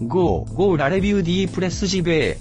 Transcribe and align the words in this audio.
Go, 0.00 0.46
Go 0.54 0.76
la 0.76 0.88
review 0.88 1.20
di 1.20 1.46
Press 1.46 1.84
JV. 1.84 2.34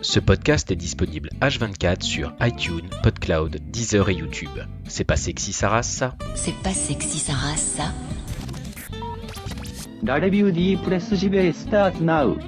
Ce 0.00 0.20
podcast 0.20 0.70
est 0.70 0.76
disponible 0.76 1.28
H24 1.42 2.02
sur 2.02 2.32
iTunes, 2.40 2.88
PodCloud, 3.02 3.58
Deezer 3.70 4.08
et 4.08 4.14
YouTube. 4.14 4.58
C'est 4.88 5.04
pas 5.04 5.16
sexy 5.16 5.52
race 5.66 5.88
ça? 5.88 6.16
C'est 6.34 6.54
pas 6.62 6.72
sexy 6.72 7.30
race, 7.30 7.76
ça? 7.76 7.92
La 10.02 10.14
review 10.14 10.50
di 10.50 10.76
Press 10.76 11.12
JV 11.14 11.52
starts 11.52 12.00
now. 12.00 12.38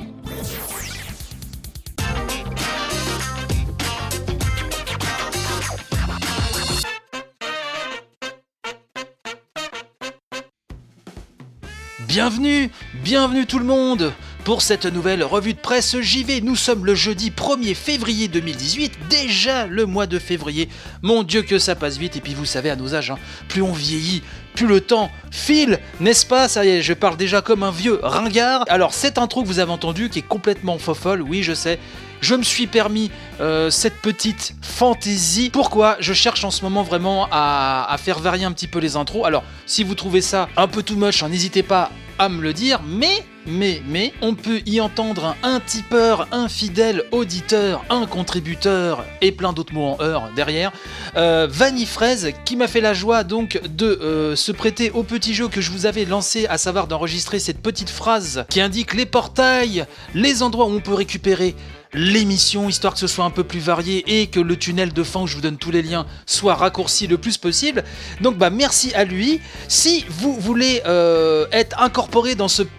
Bienvenue, 12.18 12.68
bienvenue 12.94 13.46
tout 13.46 13.60
le 13.60 13.64
monde 13.64 14.12
pour 14.42 14.60
cette 14.60 14.86
nouvelle 14.86 15.22
revue 15.22 15.54
de 15.54 15.60
presse 15.60 16.00
JV. 16.00 16.40
Nous 16.40 16.56
sommes 16.56 16.84
le 16.84 16.96
jeudi 16.96 17.30
1er 17.30 17.76
février 17.76 18.26
2018, 18.26 19.06
déjà 19.08 19.68
le 19.68 19.86
mois 19.86 20.08
de 20.08 20.18
février. 20.18 20.68
Mon 21.02 21.22
Dieu 21.22 21.42
que 21.42 21.60
ça 21.60 21.76
passe 21.76 21.96
vite 21.96 22.16
et 22.16 22.20
puis 22.20 22.34
vous 22.34 22.44
savez 22.44 22.70
à 22.70 22.74
nos 22.74 22.96
âges, 22.96 23.12
hein, 23.12 23.18
plus 23.48 23.62
on 23.62 23.72
vieillit, 23.72 24.24
plus 24.56 24.66
le 24.66 24.80
temps 24.80 25.12
file, 25.30 25.78
n'est-ce 26.00 26.26
pas? 26.26 26.48
Ça 26.48 26.64
y 26.64 26.70
est, 26.70 26.82
je 26.82 26.92
parle 26.92 27.16
déjà 27.16 27.40
comme 27.40 27.62
un 27.62 27.70
vieux 27.70 28.00
ringard. 28.02 28.64
Alors 28.66 28.94
cette 28.94 29.18
intro 29.18 29.42
que 29.42 29.46
vous 29.46 29.60
avez 29.60 29.70
entendue 29.70 30.08
qui 30.08 30.18
est 30.18 30.22
complètement 30.22 30.76
fofolle, 30.78 31.22
oui 31.22 31.44
je 31.44 31.54
sais, 31.54 31.78
je 32.20 32.34
me 32.34 32.42
suis 32.42 32.66
permis 32.66 33.12
euh, 33.40 33.70
cette 33.70 34.02
petite 34.02 34.56
fantaisie. 34.60 35.50
Pourquoi? 35.50 35.96
Je 36.00 36.12
cherche 36.12 36.42
en 36.42 36.50
ce 36.50 36.62
moment 36.62 36.82
vraiment 36.82 37.28
à, 37.30 37.94
faire 38.02 38.18
varier 38.18 38.44
un 38.44 38.50
petit 38.50 38.66
peu 38.66 38.80
les 38.80 38.96
intros. 38.96 39.24
Alors, 39.24 39.44
si 39.66 39.84
vous 39.84 39.94
trouvez 39.94 40.20
ça 40.20 40.48
un 40.56 40.66
peu 40.66 40.82
too 40.82 40.96
much, 40.96 41.22
hein, 41.22 41.28
n'hésitez 41.28 41.62
pas 41.62 41.92
à 42.18 42.28
me 42.28 42.42
le 42.42 42.52
dire. 42.52 42.80
Mais, 42.86 43.24
mais, 43.46 43.82
mais, 43.86 44.12
on 44.22 44.34
peut 44.34 44.60
y 44.66 44.80
entendre 44.80 45.36
un, 45.42 45.60
tipeur, 45.60 46.28
un 46.32 46.48
fidèle 46.48 47.04
auditeur, 47.12 47.84
un 47.90 48.06
contributeur 48.06 49.04
et 49.20 49.32
plein 49.32 49.52
d'autres 49.52 49.72
mots 49.72 49.96
en 49.98 50.00
heure 50.02 50.30
derrière. 50.34 50.72
Euh, 51.16 51.46
Vanny 51.50 51.86
Fraise 51.86 52.32
qui 52.44 52.56
m'a 52.56 52.68
fait 52.68 52.80
la 52.80 52.94
joie 52.94 53.24
donc 53.24 53.60
de 53.68 53.86
euh, 53.86 54.36
se 54.36 54.52
prêter 54.52 54.90
au 54.90 55.02
petit 55.02 55.34
jeu 55.34 55.48
que 55.48 55.60
je 55.60 55.70
vous 55.70 55.86
avais 55.86 56.04
lancé, 56.04 56.46
à 56.46 56.58
savoir 56.58 56.86
d'enregistrer 56.86 57.38
cette 57.38 57.62
petite 57.62 57.90
phrase 57.90 58.44
qui 58.48 58.60
indique 58.60 58.94
les 58.94 59.06
portails, 59.06 59.86
les 60.14 60.42
endroits 60.42 60.66
où 60.66 60.72
on 60.72 60.80
peut 60.80 60.94
récupérer 60.94 61.54
l'émission, 61.92 62.68
histoire 62.68 62.94
que 62.94 62.98
ce 62.98 63.06
soit 63.06 63.24
un 63.24 63.30
peu 63.30 63.44
plus 63.44 63.60
varié 63.60 64.20
et 64.20 64.26
que 64.26 64.40
le 64.40 64.56
tunnel 64.56 64.92
de 64.92 65.02
fin 65.02 65.20
où 65.20 65.26
je 65.26 65.34
vous 65.34 65.40
donne 65.40 65.56
tous 65.56 65.70
les 65.70 65.82
liens 65.82 66.06
soit 66.26 66.54
raccourci 66.54 67.06
le 67.06 67.18
plus 67.18 67.38
possible. 67.38 67.84
Donc 68.20 68.36
bah 68.36 68.50
merci 68.50 68.94
à 68.94 69.04
lui. 69.04 69.40
Si 69.68 70.04
vous 70.08 70.34
voulez 70.34 70.82
euh, 70.86 71.46
être 71.52 71.80
incorporé 71.80 72.34
dans 72.34 72.48
cette 72.48 72.70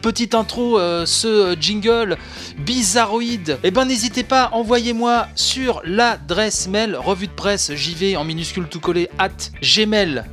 petite 0.00 0.34
intro, 0.34 0.78
euh, 0.78 1.06
ce 1.06 1.56
jingle 1.60 2.16
bizarroïde, 2.58 3.58
eh 3.62 3.70
ben 3.70 3.84
n'hésitez 3.84 4.24
pas, 4.24 4.50
envoyez-moi 4.52 5.28
sur 5.34 5.80
l'adresse 5.84 6.68
mail 6.68 6.96
revue 6.96 7.26
de 7.26 7.32
presse 7.32 7.74
JV 7.74 8.16
en 8.16 8.24
minuscule 8.24 8.68
tout 8.68 8.80
collé 8.80 9.08
at 9.18 9.30
gmail 9.62 10.24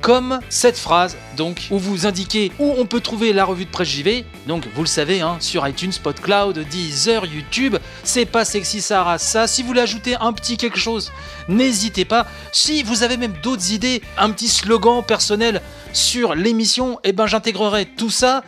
comme 0.00 0.40
cette 0.48 0.76
phrase 0.76 1.16
donc 1.36 1.68
où 1.70 1.78
vous 1.78 2.06
indiquez 2.06 2.50
où 2.58 2.74
on 2.78 2.84
peut 2.84 3.00
trouver 3.00 3.32
la 3.32 3.44
revue 3.44 3.64
de 3.64 3.70
presse 3.70 3.88
JV 3.88 4.24
donc 4.46 4.66
vous 4.74 4.82
le 4.82 4.88
savez 4.88 5.20
hein, 5.20 5.36
sur 5.38 5.66
iTunes, 5.66 5.92
PodCloud, 6.02 6.58
Deezer, 6.68 7.26
YouTube. 7.26 7.76
C'est 8.02 8.26
pas 8.26 8.44
sexy 8.44 8.80
Sarah. 8.80 9.18
Ça 9.18 9.46
si 9.46 9.62
vous 9.62 9.68
voulez 9.68 9.80
ajouter 9.80 10.16
un 10.16 10.32
petit 10.32 10.56
quelque 10.56 10.78
chose 10.78 11.12
n'hésitez 11.48 12.04
pas. 12.04 12.26
Si 12.50 12.82
vous 12.82 13.02
avez 13.02 13.16
même 13.16 13.34
d'autres 13.42 13.72
idées 13.72 14.02
un 14.18 14.30
petit 14.30 14.48
slogan 14.48 15.02
personnel 15.06 15.60
sur 15.92 16.34
l'émission 16.34 16.98
et 17.04 17.12
ben 17.12 17.26
j'intégrerai 17.26 17.86
tout 17.86 18.10
ça. 18.10 18.42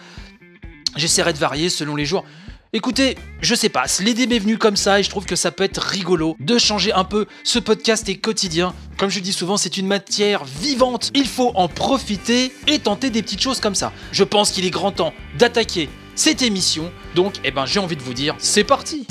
J'essaierai 0.96 1.32
de 1.32 1.38
varier 1.38 1.68
selon 1.68 1.94
les 1.96 2.06
jours 2.06 2.24
Écoutez, 2.76 3.16
je 3.40 3.54
sais 3.54 3.68
pas, 3.68 3.84
l'idée 4.00 4.26
m'est 4.26 4.40
venue 4.40 4.58
comme 4.58 4.74
ça 4.74 4.98
et 4.98 5.04
je 5.04 5.08
trouve 5.08 5.26
que 5.26 5.36
ça 5.36 5.52
peut 5.52 5.62
être 5.62 5.80
rigolo 5.80 6.34
de 6.40 6.58
changer 6.58 6.92
un 6.92 7.04
peu. 7.04 7.26
Ce 7.44 7.60
podcast 7.60 8.08
est 8.08 8.16
quotidien. 8.16 8.74
Comme 8.98 9.10
je 9.10 9.20
dis 9.20 9.32
souvent, 9.32 9.56
c'est 9.56 9.76
une 9.76 9.86
matière 9.86 10.44
vivante. 10.44 11.12
Il 11.14 11.28
faut 11.28 11.52
en 11.54 11.68
profiter 11.68 12.52
et 12.66 12.80
tenter 12.80 13.10
des 13.10 13.22
petites 13.22 13.40
choses 13.40 13.60
comme 13.60 13.76
ça. 13.76 13.92
Je 14.10 14.24
pense 14.24 14.50
qu'il 14.50 14.66
est 14.66 14.70
grand 14.70 14.90
temps 14.90 15.14
d'attaquer 15.38 15.88
cette 16.16 16.42
émission. 16.42 16.90
Donc, 17.14 17.34
eh 17.44 17.52
ben, 17.52 17.64
j'ai 17.64 17.78
envie 17.78 17.94
de 17.94 18.02
vous 18.02 18.12
dire, 18.12 18.34
c'est 18.40 18.64
parti! 18.64 19.06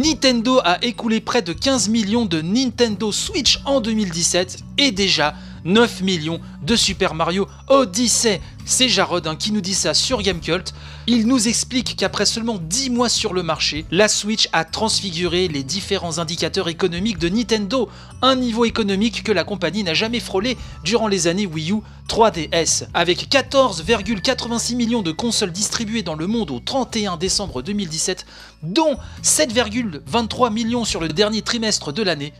Nintendo 0.00 0.60
a 0.64 0.82
écoulé 0.82 1.20
près 1.20 1.42
de 1.42 1.52
15 1.52 1.90
millions 1.90 2.24
de 2.24 2.40
Nintendo 2.40 3.12
Switch 3.12 3.60
en 3.66 3.82
2017 3.82 4.60
et 4.78 4.92
déjà 4.92 5.34
9 5.66 6.00
millions 6.00 6.40
de 6.62 6.74
Super 6.74 7.12
Mario 7.12 7.46
Odyssey. 7.68 8.40
C'est 8.72 8.88
Jarod 8.88 9.26
hein, 9.26 9.34
qui 9.34 9.50
nous 9.50 9.60
dit 9.60 9.74
ça 9.74 9.94
sur 9.94 10.22
Gamecult. 10.22 10.72
Il 11.08 11.26
nous 11.26 11.48
explique 11.48 11.96
qu'après 11.96 12.24
seulement 12.24 12.56
10 12.56 12.90
mois 12.90 13.08
sur 13.08 13.32
le 13.32 13.42
marché, 13.42 13.84
la 13.90 14.06
Switch 14.06 14.48
a 14.52 14.64
transfiguré 14.64 15.48
les 15.48 15.64
différents 15.64 16.18
indicateurs 16.18 16.68
économiques 16.68 17.18
de 17.18 17.28
Nintendo, 17.28 17.88
un 18.22 18.36
niveau 18.36 18.64
économique 18.64 19.24
que 19.24 19.32
la 19.32 19.42
compagnie 19.42 19.82
n'a 19.82 19.92
jamais 19.92 20.20
frôlé 20.20 20.56
durant 20.84 21.08
les 21.08 21.26
années 21.26 21.46
Wii 21.46 21.72
U 21.72 21.80
3DS. 22.08 22.86
Avec 22.94 23.28
14,86 23.28 24.76
millions 24.76 25.02
de 25.02 25.10
consoles 25.10 25.50
distribuées 25.50 26.04
dans 26.04 26.14
le 26.14 26.28
monde 26.28 26.52
au 26.52 26.60
31 26.60 27.16
décembre 27.16 27.62
2017, 27.62 28.24
dont 28.62 28.96
7,23 29.24 30.52
millions 30.52 30.84
sur 30.84 31.00
le 31.00 31.08
dernier 31.08 31.42
trimestre 31.42 31.92
de 31.92 32.04
l'année, 32.04 32.32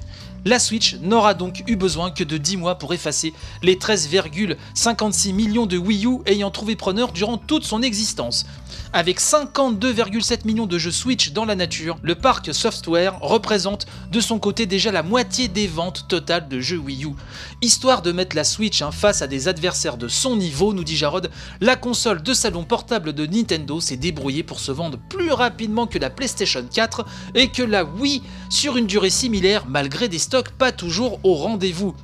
la 0.45 0.59
Switch 0.59 0.97
n'aura 1.03 1.35
donc 1.35 1.63
eu 1.67 1.77
besoin 1.77 2.11
que 2.11 2.25
de 2.25 2.37
10 2.37 2.57
mois 2.57 2.77
pour 2.77 2.95
effacer 2.95 3.35
les 3.63 3.77
13,56 3.77 5.33
millions 5.35 5.67
de 5.67 5.77
Wii 5.77 6.07
U 6.07 6.19
ayant 6.27 6.51
trouvé 6.51 6.77
preneur 6.77 7.13
durant 7.13 7.37
toute 7.37 7.65
son 7.65 7.83
existence. 7.83 8.47
Avec 8.93 9.21
52,7 9.21 10.45
millions 10.45 10.67
de 10.67 10.77
jeux 10.77 10.91
Switch 10.91 11.31
dans 11.31 11.45
la 11.45 11.55
nature, 11.55 11.97
le 12.03 12.17
parc 12.17 12.53
software 12.53 13.21
représente 13.21 13.87
de 14.11 14.19
son 14.19 14.41
côté 14.41 14.67
déjà 14.67 14.91
la 14.91 15.05
moitié 15.05 15.47
des 15.47 15.69
ventes 15.69 16.07
totales 16.09 16.49
de 16.49 16.59
jeux 16.59 16.79
Wii 16.79 17.05
U. 17.05 17.11
Histoire 17.63 18.03
de 18.03 18.11
mettre 18.11 18.35
la 18.35 18.43
Switch 18.43 18.83
hein, 18.83 18.91
face 18.91 19.23
à 19.23 19.29
des 19.29 19.47
adversaires 19.47 19.97
de 19.97 20.09
son 20.09 20.35
niveau, 20.35 20.75
nous 20.75 20.83
dit 20.83 20.97
Jarod, 20.97 21.31
la 21.61 21.77
console 21.77 22.21
de 22.21 22.35
salon 22.35 22.65
portable 22.65 23.13
de 23.13 23.27
Nintendo 23.27 23.81
s'est 23.81 23.97
débrouillée 23.97 24.43
pour 24.43 24.59
se 24.59 24.73
vendre 24.73 24.99
plus 25.09 25.31
rapidement 25.31 25.87
que 25.87 26.01
la 26.01 26.11
PlayStation 26.11 26.65
4 26.69 27.07
et 27.37 27.47
que 27.47 27.63
la 27.63 27.85
Wii 27.85 28.25
sur 28.49 28.77
une 28.77 28.89
durée 28.89 29.11
similaire 29.11 29.67
malgré 29.69 30.09
des 30.09 30.19
stocks 30.19 30.51
pas 30.51 30.73
toujours 30.73 31.21
au 31.23 31.35
rendez-vous. 31.35 31.95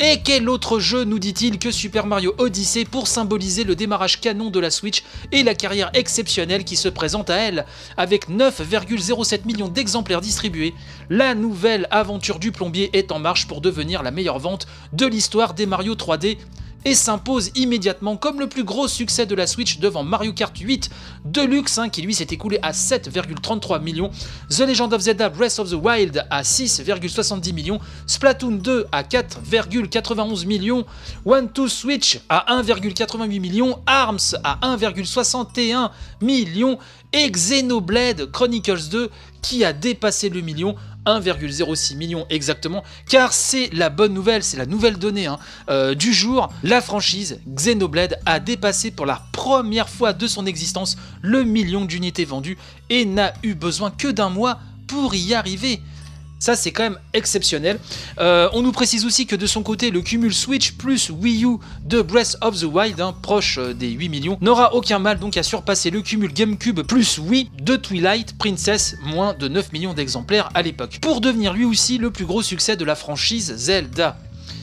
Et 0.00 0.22
quel 0.24 0.48
autre 0.48 0.80
jeu 0.80 1.04
nous 1.04 1.20
dit-il 1.20 1.60
que 1.60 1.70
Super 1.70 2.06
Mario 2.06 2.34
Odyssey 2.38 2.84
pour 2.84 3.06
symboliser 3.06 3.62
le 3.62 3.76
démarrage 3.76 4.20
canon 4.20 4.50
de 4.50 4.58
la 4.58 4.70
Switch 4.70 5.04
et 5.30 5.44
la 5.44 5.54
carrière 5.54 5.90
exceptionnelle 5.94 6.64
qui 6.64 6.74
se 6.74 6.88
présente 6.88 7.30
à 7.30 7.36
elle 7.36 7.64
Avec 7.96 8.28
9,07 8.28 9.46
millions 9.46 9.68
d'exemplaires 9.68 10.20
distribués, 10.20 10.74
la 11.10 11.36
nouvelle 11.36 11.86
aventure 11.92 12.40
du 12.40 12.50
plombier 12.50 12.90
est 12.92 13.12
en 13.12 13.20
marche 13.20 13.46
pour 13.46 13.60
devenir 13.60 14.02
la 14.02 14.10
meilleure 14.10 14.40
vente 14.40 14.66
de 14.92 15.06
l'histoire 15.06 15.54
des 15.54 15.66
Mario 15.66 15.94
3D 15.94 16.38
et 16.84 16.94
s'impose 16.94 17.50
immédiatement 17.54 18.16
comme 18.16 18.40
le 18.40 18.48
plus 18.48 18.64
gros 18.64 18.88
succès 18.88 19.26
de 19.26 19.34
la 19.34 19.46
Switch 19.46 19.78
devant 19.78 20.02
Mario 20.02 20.32
Kart 20.32 20.56
8 20.56 20.90
Deluxe 21.24 21.78
hein, 21.78 21.88
qui 21.88 22.02
lui 22.02 22.14
s'est 22.14 22.26
écoulé 22.30 22.58
à 22.62 22.72
7,33 22.72 23.82
millions, 23.82 24.10
The 24.50 24.60
Legend 24.60 24.92
of 24.92 25.00
Zelda 25.00 25.28
Breath 25.28 25.58
of 25.58 25.70
the 25.70 25.74
Wild 25.74 26.26
à 26.30 26.42
6,70 26.42 27.52
millions, 27.52 27.80
Splatoon 28.06 28.56
2 28.56 28.86
à 28.92 29.02
4,91 29.02 30.46
millions, 30.46 30.84
One 31.24 31.50
to 31.50 31.68
Switch 31.68 32.20
à 32.28 32.60
1,88 32.60 33.40
millions, 33.40 33.78
ARMS 33.86 34.36
à 34.42 34.58
1,61 34.76 35.90
millions. 36.20 36.78
Et 37.16 37.30
Xenoblade 37.30 38.28
Chronicles 38.32 38.88
2 38.90 39.08
qui 39.40 39.64
a 39.64 39.72
dépassé 39.72 40.30
le 40.30 40.40
million 40.40 40.74
1,06 41.06 41.96
million 41.96 42.26
exactement, 42.30 42.82
car 43.08 43.32
c'est 43.32 43.70
la 43.72 43.90
bonne 43.90 44.14
nouvelle, 44.14 44.42
c'est 44.42 44.56
la 44.56 44.66
nouvelle 44.66 44.98
donnée 44.98 45.26
hein, 45.26 45.38
euh, 45.68 45.94
du 45.94 46.12
jour. 46.12 46.52
La 46.62 46.80
franchise 46.80 47.40
Xenoblade 47.48 48.18
a 48.26 48.40
dépassé 48.40 48.90
pour 48.90 49.06
la 49.06 49.22
première 49.32 49.88
fois 49.88 50.12
de 50.12 50.26
son 50.26 50.46
existence 50.46 50.96
le 51.22 51.44
million 51.44 51.84
d'unités 51.84 52.24
vendues 52.24 52.58
et 52.90 53.04
n'a 53.04 53.32
eu 53.42 53.54
besoin 53.54 53.90
que 53.90 54.08
d'un 54.08 54.30
mois 54.30 54.58
pour 54.86 55.14
y 55.14 55.34
arriver. 55.34 55.80
Ça, 56.44 56.56
c'est 56.56 56.72
quand 56.72 56.82
même 56.82 56.98
exceptionnel. 57.14 57.78
Euh, 58.18 58.50
on 58.52 58.60
nous 58.60 58.70
précise 58.70 59.06
aussi 59.06 59.24
que 59.24 59.34
de 59.34 59.46
son 59.46 59.62
côté, 59.62 59.90
le 59.90 60.02
cumul 60.02 60.34
Switch 60.34 60.72
plus 60.72 61.08
Wii 61.08 61.46
U 61.46 61.56
de 61.86 62.02
Breath 62.02 62.36
of 62.42 62.60
the 62.60 62.64
Wild, 62.64 63.00
hein, 63.00 63.14
proche 63.22 63.56
euh, 63.56 63.72
des 63.72 63.88
8 63.88 64.10
millions, 64.10 64.36
n'aura 64.42 64.74
aucun 64.74 64.98
mal 64.98 65.18
donc 65.18 65.38
à 65.38 65.42
surpasser 65.42 65.88
le 65.88 66.02
cumul 66.02 66.34
GameCube 66.34 66.82
plus 66.82 67.16
Wii 67.16 67.50
de 67.62 67.76
Twilight 67.76 68.36
Princess, 68.36 68.94
moins 69.02 69.32
de 69.32 69.48
9 69.48 69.72
millions 69.72 69.94
d'exemplaires 69.94 70.50
à 70.52 70.60
l'époque, 70.60 70.98
pour 71.00 71.22
devenir 71.22 71.54
lui 71.54 71.64
aussi 71.64 71.96
le 71.96 72.10
plus 72.10 72.26
gros 72.26 72.42
succès 72.42 72.76
de 72.76 72.84
la 72.84 72.94
franchise 72.94 73.54
Zelda. 73.56 74.18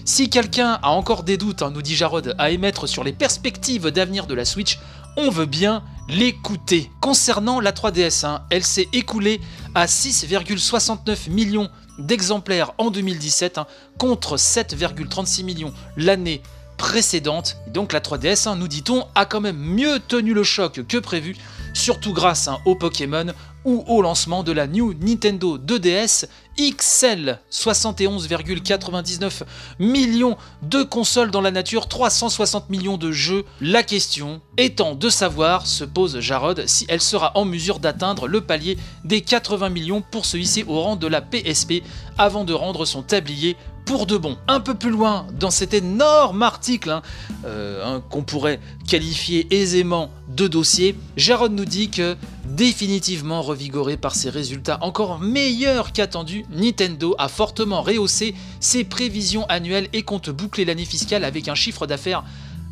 Si 0.05 0.29
quelqu'un 0.29 0.77
a 0.83 0.91
encore 0.91 1.23
des 1.23 1.37
doutes, 1.37 1.63
hein, 1.63 1.71
nous 1.73 1.81
dit 1.81 1.95
Jarod, 1.95 2.35
à 2.37 2.51
émettre 2.51 2.87
sur 2.87 3.03
les 3.03 3.11
perspectives 3.11 3.87
d'avenir 3.87 4.27
de 4.27 4.35
la 4.35 4.45
Switch, 4.45 4.77
on 5.17 5.31
veut 5.31 5.47
bien 5.47 5.81
l'écouter. 6.11 6.91
Concernant 6.99 7.59
la 7.59 7.71
3DS, 7.71 8.25
hein, 8.25 8.43
elle 8.49 8.65
s'est 8.65 8.89
écoulée 8.91 9.39
à 9.73 9.85
6,69 9.85 11.29
millions 11.29 11.69
d'exemplaires 11.97 12.73
en 12.77 12.91
2017 12.91 13.57
hein, 13.57 13.67
contre 13.97 14.35
7,36 14.35 15.43
millions 15.43 15.73
l'année 15.95 16.41
précédente. 16.77 17.57
Donc 17.67 17.93
la 17.93 18.01
3DS, 18.01 18.49
hein, 18.49 18.55
nous 18.57 18.67
dit-on, 18.67 19.05
a 19.15 19.25
quand 19.25 19.39
même 19.39 19.57
mieux 19.57 19.99
tenu 19.99 20.33
le 20.33 20.43
choc 20.43 20.81
que 20.85 20.97
prévu, 20.97 21.37
surtout 21.73 22.13
grâce 22.13 22.49
hein, 22.49 22.59
au 22.65 22.75
Pokémon 22.75 23.27
ou 23.65 23.83
au 23.87 24.01
lancement 24.01 24.43
de 24.43 24.51
la 24.51 24.67
New 24.67 24.93
Nintendo 24.93 25.57
2DS 25.57 26.25
XL. 26.57 27.39
71,99 27.51 29.43
millions 29.79 30.37
de 30.61 30.83
consoles 30.83 31.31
dans 31.31 31.41
la 31.41 31.51
nature, 31.51 31.87
360 31.87 32.69
millions 32.69 32.97
de 32.97 33.11
jeux. 33.11 33.45
La 33.61 33.83
question 33.83 34.41
étant 34.57 34.95
de 34.95 35.09
savoir, 35.09 35.65
se 35.65 35.83
pose 35.83 36.19
Jarod, 36.19 36.63
si 36.67 36.85
elle 36.89 37.01
sera 37.01 37.31
en 37.35 37.45
mesure 37.45 37.79
d'atteindre 37.79 38.27
le 38.27 38.41
palier 38.41 38.77
des 39.03 39.21
80 39.21 39.69
millions 39.69 40.01
pour 40.01 40.25
se 40.25 40.37
hisser 40.37 40.63
au 40.67 40.79
rang 40.81 40.95
de 40.95 41.07
la 41.07 41.21
PSP 41.21 41.83
avant 42.17 42.43
de 42.43 42.53
rendre 42.53 42.85
son 42.85 43.01
tablier 43.01 43.55
pour 43.85 44.05
de 44.05 44.17
bon. 44.17 44.37
Un 44.47 44.59
peu 44.59 44.73
plus 44.73 44.89
loin 44.89 45.27
dans 45.39 45.51
cet 45.51 45.73
énorme 45.73 46.43
article 46.43 46.89
hein, 46.89 47.01
euh, 47.45 47.83
hein, 47.85 48.03
qu'on 48.09 48.23
pourrait 48.23 48.59
qualifier 48.87 49.47
aisément 49.53 50.09
de 50.29 50.47
dossier, 50.47 50.95
Jarod 51.17 51.51
nous 51.51 51.65
dit 51.65 51.89
que 51.89 52.15
définitivement 52.45 53.41
revigoré 53.41 53.97
par 53.97 54.15
ses 54.15 54.29
résultats 54.29 54.77
encore 54.81 55.19
meilleurs 55.19 55.91
qu'attendus, 55.91 56.45
Nintendo 56.51 57.15
a 57.17 57.27
fortement 57.27 57.81
rehaussé 57.81 58.35
ses 58.59 58.83
prévisions 58.83 59.45
annuelles 59.47 59.89
et 59.93 60.03
compte 60.03 60.29
boucler 60.29 60.65
l'année 60.65 60.85
fiscale 60.85 61.23
avec 61.23 61.47
un 61.47 61.55
chiffre 61.55 61.87
d'affaires 61.87 62.23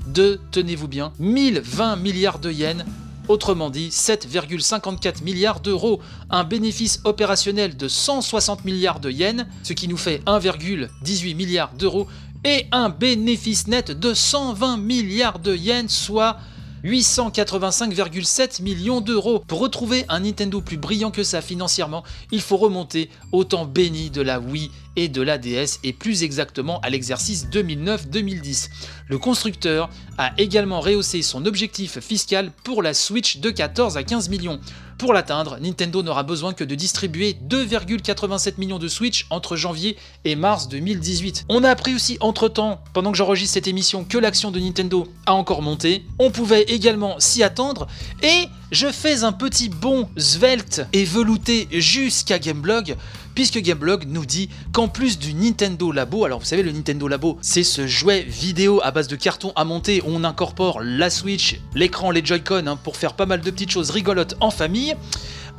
de, 0.08 0.40
tenez-vous 0.52 0.88
bien, 0.88 1.12
1020 1.20 1.98
milliards 1.98 2.40
de 2.40 2.52
yens 2.52 2.84
autrement 3.30 3.70
dit 3.70 3.90
7,54 3.90 5.24
milliards 5.24 5.62
d'euros, 5.62 6.02
un 6.30 6.44
bénéfice 6.44 7.00
opérationnel 7.06 7.78
de 7.78 7.88
160 7.88 8.66
milliards 8.66 9.00
de 9.00 9.10
yens, 9.10 9.46
ce 9.64 9.74
qui 9.74 9.88
nous 9.88 9.98
fait 9.98 10.22
1,18 10.26 11.36
milliard 11.36 11.72
d'euros, 11.74 12.08
et 12.44 12.66
un 12.72 12.90
bénéfice 12.90 13.68
net 13.68 13.92
de 13.92 14.14
120 14.14 14.78
milliards 14.78 15.40
de 15.40 15.56
yens, 15.56 15.92
soit 15.94 16.38
885,7 16.84 18.62
millions 18.62 19.02
d'euros. 19.02 19.44
Pour 19.48 19.60
retrouver 19.60 20.06
un 20.10 20.22
Nintendo 20.22 20.62
plus 20.62 20.78
brillant 20.78 21.12
que 21.12 21.24
ça 21.24 21.42
financièrement, 21.42 22.04
il 22.32 22.42
faut 22.42 22.58
remonter 22.58 23.10
au 23.32 23.44
temps 23.44 23.66
béni 23.66 24.10
de 24.10 24.22
la 24.22 24.40
Wii 24.40 24.72
et 25.00 25.08
de 25.08 25.22
la 25.22 25.38
DS 25.38 25.80
et 25.86 25.94
plus 25.94 26.24
exactement 26.24 26.82
à 26.82 26.90
l'exercice 26.90 27.48
2009-2010. 27.48 28.70
Le 29.08 29.18
constructeur 29.18 29.90
a 30.18 30.34
également 30.38 30.82
rehaussé 30.82 31.22
son 31.22 31.46
objectif 31.46 32.00
fiscal 32.00 32.52
pour 32.66 32.84
la 32.84 32.94
Switch 32.94 33.38
de 33.38 33.50
14 33.50 33.96
à 33.96 34.04
15 34.04 34.28
millions. 34.28 34.60
Pour 34.98 35.14
l'atteindre, 35.14 35.58
Nintendo 35.62 36.04
n'aura 36.04 36.24
besoin 36.24 36.52
que 36.52 36.66
de 36.66 36.76
distribuer 36.76 37.38
2,87 37.48 38.56
millions 38.58 38.80
de 38.80 38.90
Switch 38.90 39.26
entre 39.30 39.56
janvier 39.56 39.96
et 40.26 40.36
mars 40.36 40.68
2018. 40.68 41.46
On 41.48 41.64
a 41.64 41.70
appris 41.70 41.96
aussi 41.96 42.18
entre-temps, 42.20 42.82
pendant 42.94 43.14
que 43.14 43.18
j'enregistre 43.18 43.54
cette 43.54 43.70
émission, 43.70 44.04
que 44.04 44.18
l'action 44.18 44.52
de 44.52 44.60
Nintendo 44.60 45.08
a 45.26 45.34
encore 45.34 45.62
monté. 45.62 46.04
On 46.20 46.32
pouvait 46.32 46.64
également 46.64 47.18
s'y 47.22 47.44
attendre 47.44 47.88
et 48.22 48.50
je 48.72 48.88
fais 48.92 49.24
un 49.24 49.32
petit 49.32 49.70
bond 49.70 50.10
svelte 50.18 50.86
et 50.92 51.06
velouté 51.06 51.70
jusqu'à 51.72 52.38
Gameblog 52.38 52.98
puisque 53.40 53.62
Gameblog 53.62 54.04
nous 54.06 54.26
dit 54.26 54.50
qu'en 54.74 54.90
plus 54.90 55.18
du 55.18 55.34
Nintendo 55.34 55.94
Labo, 55.94 56.26
alors 56.26 56.40
vous 56.40 56.46
savez 56.46 56.62
le 56.62 56.74
Nintendo 56.74 57.08
Labo, 57.08 57.38
c'est 57.40 57.64
ce 57.64 57.88
jouet 57.88 58.22
vidéo 58.24 58.82
à 58.84 58.92
base 58.92 59.08
de 59.08 59.16
carton 59.16 59.54
à 59.56 59.64
monter 59.64 60.02
où 60.02 60.08
on 60.10 60.26
incorpore 60.26 60.82
la 60.84 61.10
Switch, 61.10 61.58
l'écran, 61.74 62.12
les 62.12 62.20
Joy-Con 62.22 62.68
hein, 62.68 62.76
pour 62.76 62.98
faire 62.98 63.14
pas 63.14 63.26
mal 63.26 63.40
de 63.40 63.50
petites 63.50 63.72
choses 63.72 63.92
rigolotes 63.92 64.36
en 64.42 64.52
famille. 64.52 64.94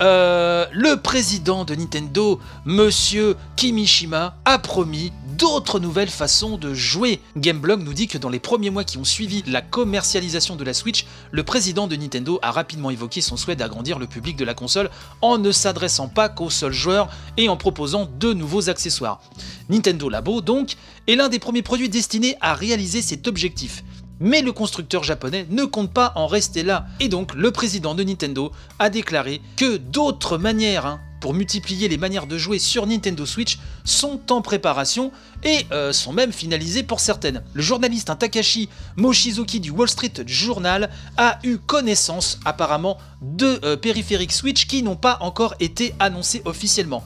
Euh, 0.03 0.67
le 0.73 0.97
président 0.97 1.65
de 1.65 1.75
Nintendo, 1.75 2.38
Monsieur 2.67 3.37
Kimishima, 3.56 4.37
a 4.44 4.59
promis 4.59 5.11
d'autres 5.40 5.81
nouvelles 5.81 6.10
façons 6.10 6.58
de 6.58 6.75
jouer. 6.75 7.19
Gameblog 7.34 7.82
nous 7.82 7.94
dit 7.94 8.08
que 8.08 8.19
dans 8.19 8.28
les 8.28 8.38
premiers 8.38 8.69
mois 8.69 8.84
qui 8.84 8.98
ont 8.98 9.04
suivi 9.04 9.42
la 9.46 9.62
commercialisation 9.62 10.54
de 10.54 10.64
la 10.64 10.75
Switch, 10.75 11.06
le 11.31 11.42
président 11.42 11.87
de 11.87 11.96
Nintendo 11.96 12.38
a 12.42 12.50
rapidement 12.50 12.90
évoqué 12.90 13.22
son 13.22 13.38
souhait 13.38 13.56
d'agrandir 13.56 13.98
le 13.98 14.06
public 14.06 14.37
de 14.37 14.44
la 14.44 14.52
console 14.52 14.90
en 15.22 15.38
ne 15.38 15.50
s'adressant 15.50 16.08
pas 16.08 16.28
qu'aux 16.28 16.50
seuls 16.50 16.75
joueurs 16.75 17.08
et 17.38 17.48
en 17.48 17.56
proposant 17.56 18.06
de 18.19 18.34
nouveaux 18.34 18.69
accessoires. 18.69 19.22
Nintendo 19.70 20.10
Labo, 20.10 20.42
donc, 20.42 20.76
est 21.06 21.16
l'un 21.16 21.31
des 21.31 21.38
premiers 21.38 21.62
produits 21.62 21.88
destinés 21.88 22.37
à 22.42 22.52
réaliser 22.52 23.00
cet 23.00 23.26
objectif. 23.26 23.82
Mais 24.20 24.43
le 24.43 24.52
constructeur 24.52 25.02
japonais 25.02 25.46
ne 25.50 25.64
compte 25.64 25.93
pas 25.93 26.12
en 26.14 26.26
rester 26.26 26.62
là. 26.62 26.87
Et 27.00 27.08
donc 27.08 27.34
le 27.34 27.50
président 27.50 27.94
de 27.94 28.05
Nintendo 28.05 28.52
a 28.78 28.90
déclaré 28.90 29.40
que 29.56 29.78
d'autres 29.78 30.37
manières 30.37 30.84
hein, 30.84 31.00
pour 31.20 31.34
multiplier 31.34 31.88
les 31.88 31.99
manières 31.99 32.26
de 32.26 32.38
jouer 32.38 32.58
sur 32.58 32.87
Nintendo 32.87 33.25
Switch 33.26 33.58
sont 33.84 34.32
en 34.32 34.43
préparation 34.43 35.12
et 35.44 35.67
euh, 35.72 35.93
sont 35.93 36.12
même 36.12 36.32
finalisées 36.32 36.82
pour 36.82 37.00
certaines. 37.00 37.43
Le 37.55 37.62
journaliste 37.62 38.12
Takashi 38.19 38.69
Mochizuki 38.96 39.61
du 39.61 39.70
Wall 39.70 39.88
Street 39.88 40.12
Journal 40.26 40.90
a 41.16 41.38
eu 41.44 41.58
connaissance 41.58 42.40
apparemment 42.44 42.99
de 43.23 43.61
euh, 43.64 43.76
périphériques 43.76 44.32
Switch 44.32 44.66
qui 44.66 44.82
n'ont 44.82 44.96
pas 44.96 45.19
encore 45.20 45.55
été 45.61 45.94
annoncés 45.99 46.43
officiellement. 46.44 47.05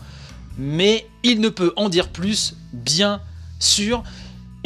Mais 0.57 1.09
il 1.25 1.41
ne 1.41 1.49
peut 1.49 1.73
en 1.77 1.89
dire 1.89 2.09
plus, 2.09 2.55
bien 2.73 3.21
sûr. 3.59 4.03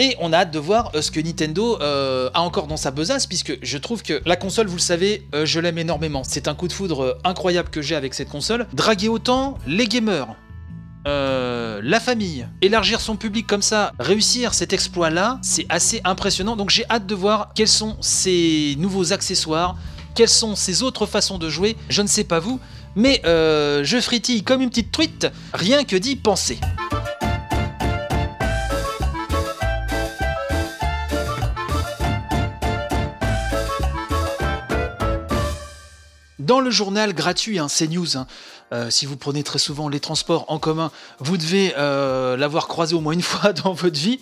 Et 0.01 0.17
on 0.21 0.33
a 0.33 0.39
hâte 0.39 0.53
de 0.53 0.61
voir 0.61 0.93
euh, 0.95 1.03
ce 1.03 1.11
que 1.11 1.19
Nintendo 1.19 1.77
euh, 1.81 2.31
a 2.33 2.43
encore 2.43 2.69
dans 2.69 2.77
sa 2.77 2.93
besace, 2.93 3.27
puisque 3.27 3.59
je 3.61 3.79
trouve 3.79 4.05
que 4.05 4.23
la 4.25 4.37
console, 4.37 4.69
vous 4.69 4.77
le 4.77 4.81
savez, 4.81 5.27
euh, 5.35 5.45
je 5.45 5.59
l'aime 5.59 5.77
énormément. 5.77 6.23
C'est 6.25 6.47
un 6.47 6.55
coup 6.55 6.69
de 6.69 6.73
foudre 6.73 7.19
incroyable 7.25 7.69
que 7.69 7.83
j'ai 7.83 7.97
avec 7.97 8.15
cette 8.15 8.29
console. 8.29 8.69
Draguer 8.73 9.09
autant 9.09 9.59
les 9.67 9.89
gamers, 9.89 10.29
la 11.05 12.01
famille, 12.01 12.47
élargir 12.61 13.01
son 13.01 13.17
public 13.17 13.47
comme 13.47 13.63
ça, 13.63 13.93
réussir 13.99 14.53
cet 14.53 14.75
exploit-là, 14.75 15.39
c'est 15.41 15.65
assez 15.71 16.03
impressionnant. 16.05 16.55
Donc 16.55 16.69
j'ai 16.69 16.85
hâte 16.91 17.07
de 17.07 17.15
voir 17.15 17.53
quels 17.55 17.67
sont 17.67 17.97
ces 18.03 18.77
nouveaux 18.79 19.15
accessoires, 19.15 19.75
quelles 20.15 20.29
sont 20.29 20.55
ces 20.55 20.83
autres 20.83 21.07
façons 21.07 21.39
de 21.39 21.49
jouer. 21.49 21.77
Je 21.89 22.03
ne 22.03 22.09
sais 22.09 22.25
pas 22.25 22.41
vous, 22.41 22.61
mais 22.95 23.23
je 23.25 24.01
fritille 24.03 24.43
comme 24.43 24.61
une 24.61 24.69
petite 24.69 24.93
truite, 24.93 25.29
rien 25.55 25.85
que 25.85 25.97
d'y 25.97 26.15
penser. 26.15 26.59
Dans 36.49 36.61
le 36.61 36.71
journal 36.71 37.13
gratuit, 37.13 37.59
hein, 37.59 37.67
CNews, 37.69 38.17
hein, 38.17 38.27
euh, 38.73 38.89
si 38.89 39.05
vous 39.05 39.19
prenez 39.19 39.43
très 39.43 39.59
souvent 39.59 39.91
les 39.91 40.01
transports 40.01 40.47
en 40.49 40.59
commun, 40.59 40.91
vous 41.19 41.37
devez 41.37 41.75
euh, 41.77 42.39
l'avoir 42.39 42.69
croisé 42.69 42.95
au 42.95 43.03
moins 43.03 43.13
une 43.13 43.21
fois 43.33 43.53
dans 43.53 43.75
votre 43.75 43.99
vie. 43.99 44.19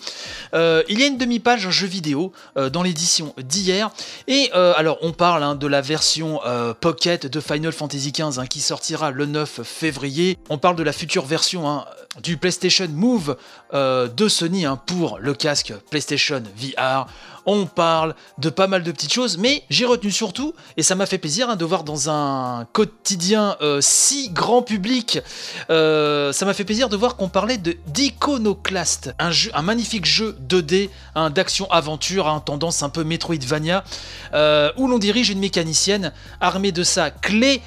Euh, 0.53 0.83
il 0.89 0.99
y 0.99 1.03
a 1.03 1.07
une 1.07 1.17
demi-page, 1.17 1.65
un 1.65 1.71
jeu 1.71 1.87
vidéo, 1.87 2.33
dans 2.57 2.83
l'édition 2.83 3.33
d'hier. 3.37 3.91
Et 4.27 4.51
alors, 4.51 4.97
on 5.03 5.13
parle 5.13 5.41
hein, 5.43 5.55
de 5.55 5.67
la 5.67 5.79
version 5.79 6.41
Pocket 6.81 7.27
de 7.27 7.39
Final 7.39 7.71
Fantasy 7.71 8.11
XV 8.11 8.45
qui 8.49 8.59
sortira 8.59 9.11
le 9.11 9.25
9 9.25 9.61
février. 9.63 10.37
On 10.49 10.57
parle 10.57 10.75
de 10.75 10.83
la 10.83 10.91
future 10.91 11.25
version 11.25 11.85
du 12.21 12.35
PlayStation 12.35 12.87
Move 12.89 13.37
de 13.73 14.27
Sony 14.27 14.65
pour 14.85 15.19
le 15.19 15.33
casque 15.33 15.73
PlayStation 15.89 16.43
VR 16.57 17.07
on 17.47 17.65
parle 17.65 18.13
de 18.37 18.49
pas 18.49 18.67
mal 18.67 18.83
de 18.83 18.91
petites 18.91 19.13
choses, 19.13 19.37
mais 19.37 19.63
j'ai 19.69 19.85
retenu 19.85 20.11
surtout, 20.11 20.53
et 20.75 20.83
ça 20.83 20.95
m'a 20.95 21.05
fait 21.05 21.17
plaisir 21.17 21.49
hein, 21.49 21.55
de 21.55 21.63
voir 21.63 21.85
dans 21.85 22.09
un 22.09 22.67
quotidien 22.73 23.55
euh, 23.61 23.79
si 23.81 24.29
grand 24.29 24.61
public, 24.61 25.19
euh, 25.69 26.33
ça 26.33 26.45
m'a 26.45 26.53
fait 26.53 26.65
plaisir 26.65 26.89
de 26.89 26.97
voir 26.97 27.15
qu'on 27.15 27.29
parlait 27.29 27.57
de 27.57 27.77
d'Iconoclast, 27.87 29.15
un, 29.17 29.61
magnifique 29.61 30.05
jeu 30.05 30.37
2D, 30.47 30.89
hein, 31.15 31.29
d'action-aventure, 31.29 32.27
hein, 32.27 32.41
tendance 32.45 32.83
un 32.83 32.89
peu 32.89 33.05
Metroidvania, 33.05 33.85
euh, 34.33 34.71
où 34.75 34.87
l'on 34.87 34.99
dirige 34.99 35.29
une 35.29 35.39
mécanicienne 35.39 36.11
armée 36.41 36.73
de 36.73 36.83
sa 36.83 37.09
clé 37.09 37.61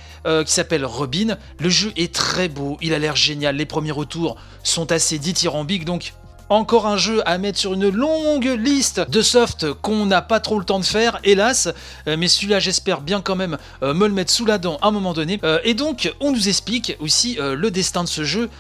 qui 0.44 0.52
s'appelle 0.52 0.84
Robin. 0.84 1.38
Le 1.58 1.70
jeu 1.70 1.94
est 1.96 2.14
très 2.14 2.48
beau, 2.48 2.76
il 2.82 2.92
a 2.92 2.98
l'air 2.98 3.16
génial, 3.16 3.56
les 3.56 3.64
premiers 3.64 3.90
retours 3.90 4.36
sont 4.62 4.92
assez 4.92 5.18
dithyrambiques, 5.18 5.86
donc 5.86 6.12
encore 6.50 6.86
un 6.86 6.96
jeu 6.96 7.22
à 7.26 7.38
mettre 7.38 7.58
sur 7.58 7.74
une 7.74 7.88
longue 7.88 8.52
liste 8.58 9.08
de 9.08 9.22
softs 9.22 9.72
qu'on 9.72 10.04
n'a 10.04 10.20
pas 10.20 10.40
trop 10.40 10.58
le 10.58 10.64
temps 10.64 10.80
de 10.80 10.84
faire, 10.84 11.20
hélas. 11.22 11.68
Euh, 12.08 12.16
mais 12.18 12.26
celui-là, 12.26 12.58
j'espère 12.58 13.00
bien 13.00 13.20
quand 13.20 13.36
même 13.36 13.56
euh, 13.82 13.94
me 13.94 14.08
le 14.08 14.12
mettre 14.12 14.32
sous 14.32 14.44
la 14.44 14.58
dent 14.58 14.78
à 14.82 14.88
un 14.88 14.90
moment 14.90 15.12
donné. 15.12 15.38
Euh, 15.44 15.60
et 15.62 15.74
donc, 15.74 16.12
on 16.18 16.32
nous 16.32 16.48
explique 16.48 16.96
aussi 16.98 17.38
le 17.40 17.70
destin 17.70 18.02
de 18.02 18.08
ce 18.08 18.24
jeu, 18.24 18.50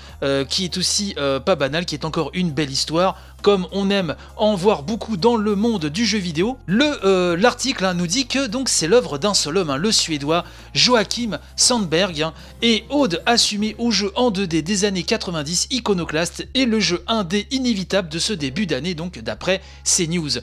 qui 0.48 0.64
est 0.64 0.78
aussi 0.78 1.16
pas 1.44 1.56
banal, 1.56 1.84
qui 1.84 1.94
est 1.94 2.04
encore 2.04 2.30
une 2.32 2.50
belle 2.50 2.70
histoire 2.70 3.16
comme 3.42 3.66
on 3.72 3.88
aime 3.88 4.16
en 4.36 4.54
voir 4.54 4.82
beaucoup 4.82 5.16
dans 5.16 5.36
le 5.36 5.56
monde 5.56 5.86
du 5.86 6.04
jeu 6.04 6.18
vidéo. 6.18 6.58
Le 6.66 7.34
l'article 7.36 7.86
hein, 7.86 7.94
nous 7.94 8.06
dit 8.06 8.26
que 8.26 8.46
donc 8.46 8.68
c'est 8.68 8.86
l'œuvre 8.86 9.16
d'un 9.16 9.32
seul 9.32 9.56
homme, 9.56 9.70
hein, 9.70 9.78
le 9.78 9.90
suédois 9.90 10.44
Joachim 10.74 11.38
Sandberg, 11.56 12.20
hein, 12.20 12.34
et 12.60 12.84
ode 12.90 13.22
assumée 13.24 13.74
au 13.78 13.90
jeu 13.90 14.12
en 14.14 14.30
2D 14.30 14.62
des 14.62 14.84
années 14.84 15.04
90, 15.04 15.68
Iconoclast, 15.70 16.46
et 16.54 16.66
le 16.66 16.80
jeu 16.80 17.02
1D 17.08 17.46
inévitable 17.50 17.79
de 17.84 18.18
ce 18.18 18.32
début 18.32 18.66
d'année, 18.66 18.94
donc 18.94 19.18
d'après 19.18 19.60
CNews. 19.84 20.40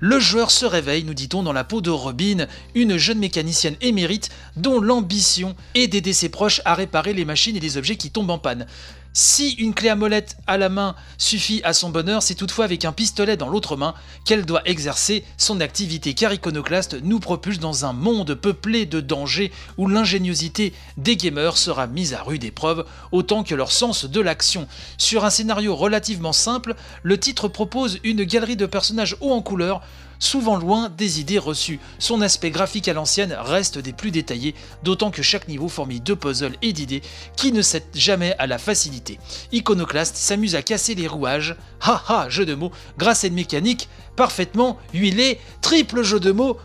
Le 0.00 0.18
joueur 0.18 0.50
se 0.50 0.66
réveille, 0.66 1.04
nous 1.04 1.14
dit-on, 1.14 1.42
dans 1.42 1.52
la 1.52 1.64
peau 1.64 1.80
de 1.80 1.90
Robin, 1.90 2.46
une 2.74 2.96
jeune 2.96 3.18
mécanicienne 3.18 3.76
émérite 3.80 4.30
dont 4.56 4.80
l'ambition 4.80 5.54
est 5.74 5.88
d'aider 5.88 6.12
ses 6.12 6.28
proches 6.28 6.60
à 6.64 6.74
réparer 6.74 7.14
les 7.14 7.24
machines 7.24 7.56
et 7.56 7.60
les 7.60 7.76
objets 7.76 7.96
qui 7.96 8.10
tombent 8.10 8.30
en 8.30 8.38
panne. 8.38 8.66
Si 9.12 9.54
une 9.54 9.74
clé 9.74 9.88
à 9.88 9.96
molette 9.96 10.36
à 10.46 10.56
la 10.56 10.68
main 10.68 10.94
suffit 11.18 11.60
à 11.64 11.72
son 11.72 11.90
bonheur, 11.90 12.22
c'est 12.22 12.36
toutefois 12.36 12.64
avec 12.64 12.84
un 12.84 12.92
pistolet 12.92 13.36
dans 13.36 13.48
l'autre 13.48 13.76
main 13.76 13.94
qu'elle 14.24 14.46
doit 14.46 14.62
exercer 14.66 15.24
son 15.36 15.60
activité 15.60 16.14
car 16.14 16.32
Iconoclast 16.32 16.96
nous 17.02 17.18
propulse 17.18 17.58
dans 17.58 17.84
un 17.84 17.92
monde 17.92 18.34
peuplé 18.34 18.86
de 18.86 19.00
dangers 19.00 19.50
où 19.78 19.88
l'ingéniosité 19.88 20.72
des 20.96 21.16
gamers 21.16 21.56
sera 21.56 21.88
mise 21.88 22.14
à 22.14 22.22
rude 22.22 22.44
épreuve 22.44 22.86
autant 23.10 23.42
que 23.42 23.56
leur 23.56 23.72
sens 23.72 24.04
de 24.04 24.20
l'action. 24.20 24.68
Sur 24.96 25.24
un 25.24 25.30
scénario 25.30 25.74
relativement 25.74 26.32
simple, 26.32 26.76
le 27.02 27.18
titre 27.18 27.48
propose 27.48 27.98
une 28.04 28.22
galerie 28.22 28.56
de 28.56 28.66
personnages 28.66 29.16
hauts 29.20 29.32
en 29.32 29.42
couleur 29.42 29.82
souvent 30.20 30.56
loin 30.56 30.88
des 30.88 31.18
idées 31.18 31.38
reçues. 31.38 31.80
Son 31.98 32.20
aspect 32.20 32.50
graphique 32.50 32.86
à 32.86 32.92
l'ancienne 32.92 33.36
reste 33.36 33.78
des 33.78 33.92
plus 33.92 34.12
détaillés, 34.12 34.54
d'autant 34.84 35.10
que 35.10 35.22
chaque 35.22 35.48
niveau 35.48 35.68
fourmille 35.68 36.00
de 36.00 36.14
puzzles 36.14 36.56
et 36.62 36.72
d'idées 36.72 37.02
qui 37.36 37.50
ne 37.50 37.62
cèdent 37.62 37.82
jamais 37.94 38.36
à 38.38 38.46
la 38.46 38.58
facilité. 38.58 39.18
Iconoclast 39.50 40.16
s'amuse 40.16 40.54
à 40.54 40.62
casser 40.62 40.94
les 40.94 41.08
rouages, 41.08 41.56
haha, 41.80 42.28
jeu 42.28 42.46
de 42.46 42.54
mots, 42.54 42.70
grâce 42.98 43.24
à 43.24 43.26
une 43.26 43.34
mécanique 43.34 43.88
parfaitement 44.14 44.78
huilée, 44.94 45.40
triple 45.62 46.02
jeu 46.02 46.20
de 46.20 46.30
mots, 46.30 46.58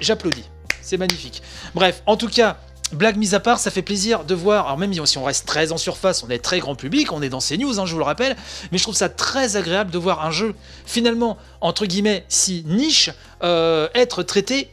j'applaudis. 0.00 0.44
C'est 0.80 0.96
magnifique. 0.96 1.42
Bref, 1.74 2.02
en 2.06 2.16
tout 2.16 2.28
cas, 2.28 2.58
Blague 2.92 3.16
mise 3.16 3.34
à 3.34 3.40
part, 3.40 3.58
ça 3.58 3.72
fait 3.72 3.82
plaisir 3.82 4.24
de 4.24 4.34
voir, 4.34 4.66
alors 4.66 4.78
même 4.78 4.92
si 5.06 5.18
on 5.18 5.24
reste 5.24 5.44
très 5.44 5.72
en 5.72 5.76
surface, 5.76 6.22
on 6.22 6.28
est 6.28 6.38
très 6.38 6.60
grand 6.60 6.76
public, 6.76 7.10
on 7.10 7.20
est 7.20 7.28
dans 7.28 7.40
CNews, 7.40 7.80
hein, 7.80 7.86
je 7.86 7.92
vous 7.92 7.98
le 7.98 8.04
rappelle, 8.04 8.36
mais 8.70 8.78
je 8.78 8.84
trouve 8.84 8.94
ça 8.94 9.08
très 9.08 9.56
agréable 9.56 9.90
de 9.90 9.98
voir 9.98 10.24
un 10.24 10.30
jeu 10.30 10.54
finalement, 10.84 11.36
entre 11.60 11.84
guillemets, 11.84 12.24
si 12.28 12.62
niche, 12.64 13.10
euh, 13.42 13.88
être 13.94 14.22
traité 14.22 14.70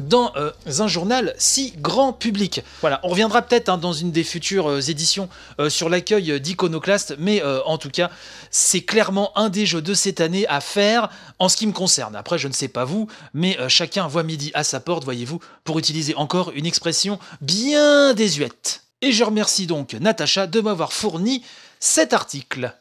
dans 0.00 0.32
euh, 0.36 0.50
un 0.78 0.88
journal 0.88 1.34
si 1.38 1.72
grand 1.78 2.12
public. 2.12 2.62
Voilà, 2.80 3.00
on 3.02 3.08
reviendra 3.08 3.42
peut-être 3.42 3.68
hein, 3.68 3.78
dans 3.78 3.92
une 3.92 4.10
des 4.10 4.24
futures 4.24 4.68
euh, 4.68 4.80
éditions 4.80 5.28
euh, 5.58 5.70
sur 5.70 5.88
l'accueil 5.88 6.40
d'Iconoclast, 6.40 7.14
mais 7.18 7.42
en 7.64 7.78
tout 7.78 7.90
cas, 7.90 8.10
c'est 8.50 8.82
clairement 8.82 9.36
un 9.36 9.48
des 9.48 9.66
jeux 9.66 9.82
de 9.82 9.94
cette 9.94 10.20
année 10.20 10.46
à 10.48 10.60
faire 10.60 11.10
en 11.38 11.48
ce 11.48 11.56
qui 11.56 11.66
me 11.66 11.72
concerne. 11.72 12.16
Après, 12.16 12.38
je 12.38 12.48
ne 12.48 12.52
sais 12.52 12.68
pas 12.68 12.84
vous, 12.84 13.08
mais 13.34 13.56
chacun 13.68 14.06
voit 14.08 14.22
midi 14.22 14.50
à 14.54 14.64
sa 14.64 14.80
porte, 14.80 15.04
voyez-vous, 15.04 15.40
pour 15.64 15.78
utiliser 15.78 16.14
encore 16.16 16.52
une 16.54 16.66
expression 16.66 17.18
bien 17.40 18.14
désuète. 18.14 18.82
Et 19.02 19.12
je 19.12 19.24
remercie 19.24 19.66
donc 19.66 19.94
Natacha 19.94 20.46
de 20.46 20.60
m'avoir 20.60 20.92
fourni 20.92 21.42
cet 21.78 22.12
article. 22.12 22.74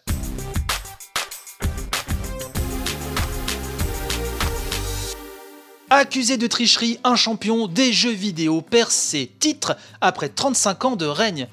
Accusé 5.92 6.38
de 6.38 6.46
tricherie, 6.46 7.00
un 7.04 7.16
champion 7.16 7.68
des 7.68 7.92
jeux 7.92 8.12
vidéo 8.12 8.62
perd 8.62 8.92
ses 8.92 9.32
titres 9.40 9.76
après 10.02 10.30
35 10.30 10.86
ans 10.86 10.96
de 10.96 11.08
règne. 11.08 11.48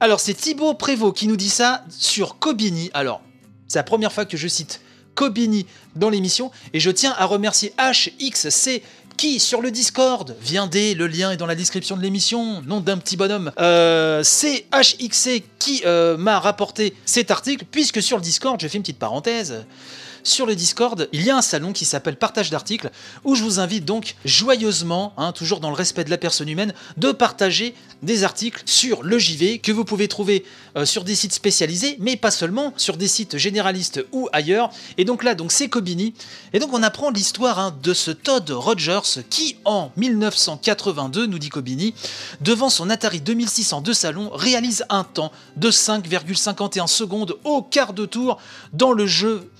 Alors 0.00 0.20
c'est 0.20 0.32
Thibaut 0.32 0.72
Prévost 0.72 1.14
qui 1.14 1.28
nous 1.28 1.36
dit 1.36 1.50
ça 1.50 1.84
sur 1.90 2.38
Kobini. 2.38 2.90
Alors, 2.94 3.20
c'est 3.68 3.78
la 3.78 3.82
première 3.82 4.10
fois 4.10 4.24
que 4.24 4.38
je 4.38 4.48
cite 4.48 4.80
Kobini 5.14 5.66
dans 5.96 6.08
l'émission 6.08 6.50
et 6.72 6.80
je 6.80 6.90
tiens 6.90 7.14
à 7.18 7.26
remercier 7.26 7.74
HXC 7.78 8.82
qui 9.18 9.38
sur 9.38 9.60
le 9.60 9.70
Discord 9.70 10.34
vient 10.40 10.66
des, 10.66 10.94
le 10.94 11.06
lien 11.06 11.32
est 11.32 11.36
dans 11.36 11.46
la 11.46 11.54
description 11.54 11.98
de 11.98 12.02
l'émission, 12.02 12.62
nom 12.62 12.80
d'un 12.80 12.96
petit 12.96 13.18
bonhomme. 13.18 13.52
Euh, 13.60 14.22
c'est 14.24 14.64
HXC 14.72 15.42
qui 15.58 15.82
euh, 15.84 16.16
m'a 16.16 16.40
rapporté 16.40 16.94
cet 17.04 17.30
article 17.30 17.66
puisque 17.70 18.02
sur 18.02 18.16
le 18.16 18.22
Discord, 18.22 18.58
je 18.60 18.66
fais 18.66 18.78
une 18.78 18.82
petite 18.82 18.98
parenthèse, 18.98 19.66
sur 20.24 20.46
le 20.46 20.56
Discord, 20.56 21.08
il 21.12 21.22
y 21.22 21.30
a 21.30 21.36
un 21.36 21.42
salon 21.42 21.72
qui 21.72 21.84
s'appelle 21.84 22.16
Partage 22.16 22.50
d'articles, 22.50 22.90
où 23.24 23.34
je 23.34 23.42
vous 23.42 23.60
invite 23.60 23.84
donc 23.84 24.16
joyeusement, 24.24 25.12
hein, 25.16 25.32
toujours 25.32 25.60
dans 25.60 25.68
le 25.68 25.76
respect 25.76 26.04
de 26.04 26.10
la 26.10 26.18
personne 26.18 26.48
humaine, 26.48 26.74
de 26.96 27.12
partager 27.12 27.74
des 28.02 28.24
articles 28.24 28.62
sur 28.64 29.02
le 29.02 29.18
JV 29.18 29.58
que 29.58 29.70
vous 29.70 29.84
pouvez 29.84 30.08
trouver 30.08 30.44
euh, 30.76 30.84
sur 30.84 31.04
des 31.04 31.14
sites 31.14 31.32
spécialisés, 31.32 31.96
mais 32.00 32.16
pas 32.16 32.30
seulement, 32.30 32.72
sur 32.76 32.96
des 32.96 33.06
sites 33.06 33.36
généralistes 33.36 34.04
ou 34.12 34.28
ailleurs. 34.32 34.70
Et 34.98 35.04
donc 35.04 35.22
là, 35.24 35.34
donc 35.34 35.52
c'est 35.52 35.68
Kobini. 35.68 36.14
Et 36.52 36.58
donc 36.58 36.70
on 36.72 36.82
apprend 36.82 37.10
l'histoire 37.10 37.58
hein, 37.58 37.76
de 37.82 37.94
ce 37.94 38.10
Todd 38.10 38.50
Rogers 38.50 39.22
qui, 39.28 39.56
en 39.64 39.92
1982, 39.96 41.26
nous 41.26 41.38
dit 41.38 41.50
Kobini, 41.50 41.94
devant 42.40 42.70
son 42.70 42.90
Atari 42.90 43.20
2600 43.20 43.82
de 43.82 43.92
salon, 43.92 44.30
réalise 44.32 44.84
un 44.88 45.04
temps 45.04 45.32
de 45.56 45.70
5,51 45.70 46.86
secondes 46.86 47.36
au 47.44 47.62
quart 47.62 47.92
de 47.92 48.06
tour 48.06 48.38
dans 48.72 48.92
le 48.92 49.06
jeu 49.06 49.50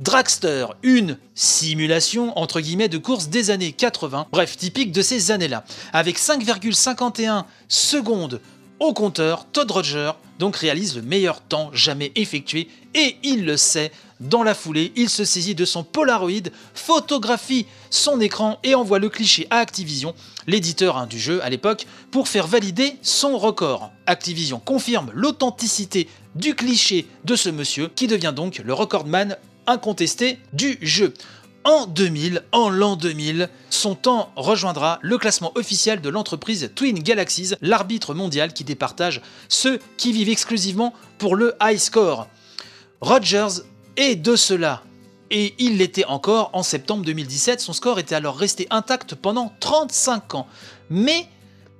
Dragster, 0.00 0.66
une 0.82 1.18
simulation 1.36 2.36
entre 2.36 2.60
guillemets 2.60 2.88
de 2.88 2.98
course 2.98 3.28
des 3.28 3.50
années 3.50 3.72
80, 3.72 4.26
bref, 4.32 4.56
typique 4.56 4.90
de 4.90 5.02
ces 5.02 5.30
années-là. 5.30 5.64
Avec 5.92 6.18
5,51 6.18 7.44
secondes 7.68 8.40
au 8.80 8.92
compteur, 8.92 9.46
Todd 9.52 9.70
Roger 9.70 10.10
donc 10.40 10.56
réalise 10.56 10.96
le 10.96 11.02
meilleur 11.02 11.40
temps 11.40 11.70
jamais 11.72 12.10
effectué 12.16 12.68
et 12.94 13.16
il 13.22 13.44
le 13.44 13.56
sait. 13.56 13.92
Dans 14.18 14.42
la 14.42 14.54
foulée, 14.54 14.92
il 14.96 15.08
se 15.08 15.24
saisit 15.24 15.54
de 15.54 15.64
son 15.64 15.84
Polaroid, 15.84 16.50
photographie 16.74 17.66
son 17.90 18.20
écran 18.20 18.58
et 18.64 18.74
envoie 18.74 18.98
le 18.98 19.08
cliché 19.08 19.46
à 19.50 19.58
Activision, 19.58 20.14
l'éditeur 20.46 20.96
hein, 20.96 21.06
du 21.06 21.20
jeu 21.20 21.42
à 21.44 21.50
l'époque, 21.50 21.86
pour 22.10 22.26
faire 22.26 22.46
valider 22.48 22.96
son 23.02 23.38
record. 23.38 23.92
Activision 24.06 24.58
confirme 24.58 25.10
l'authenticité 25.14 26.08
du 26.34 26.54
cliché 26.56 27.06
de 27.24 27.36
ce 27.36 27.48
monsieur 27.48 27.88
qui 27.94 28.08
devient 28.08 28.32
donc 28.34 28.60
le 28.64 28.72
recordman 28.72 29.36
incontesté 29.66 30.38
du 30.52 30.78
jeu. 30.80 31.14
En 31.64 31.86
2000, 31.86 32.42
en 32.52 32.68
l'an 32.68 32.94
2000, 32.94 33.48
son 33.70 33.94
temps 33.94 34.30
rejoindra 34.36 34.98
le 35.00 35.16
classement 35.16 35.52
officiel 35.54 36.02
de 36.02 36.10
l'entreprise 36.10 36.70
Twin 36.74 36.98
Galaxies, 36.98 37.54
l'arbitre 37.62 38.12
mondial 38.12 38.52
qui 38.52 38.64
départage 38.64 39.22
ceux 39.48 39.80
qui 39.96 40.12
vivent 40.12 40.28
exclusivement 40.28 40.92
pour 41.16 41.36
le 41.36 41.54
high 41.62 41.78
score. 41.78 42.28
Rogers 43.00 43.62
est 43.96 44.16
de 44.16 44.36
cela. 44.36 44.82
Et 45.30 45.54
il 45.58 45.78
l'était 45.78 46.04
encore 46.04 46.50
en 46.52 46.62
septembre 46.62 47.04
2017, 47.06 47.60
son 47.60 47.72
score 47.72 47.98
était 47.98 48.14
alors 48.14 48.36
resté 48.36 48.66
intact 48.68 49.14
pendant 49.14 49.52
35 49.60 50.34
ans. 50.34 50.46
Mais 50.90 51.26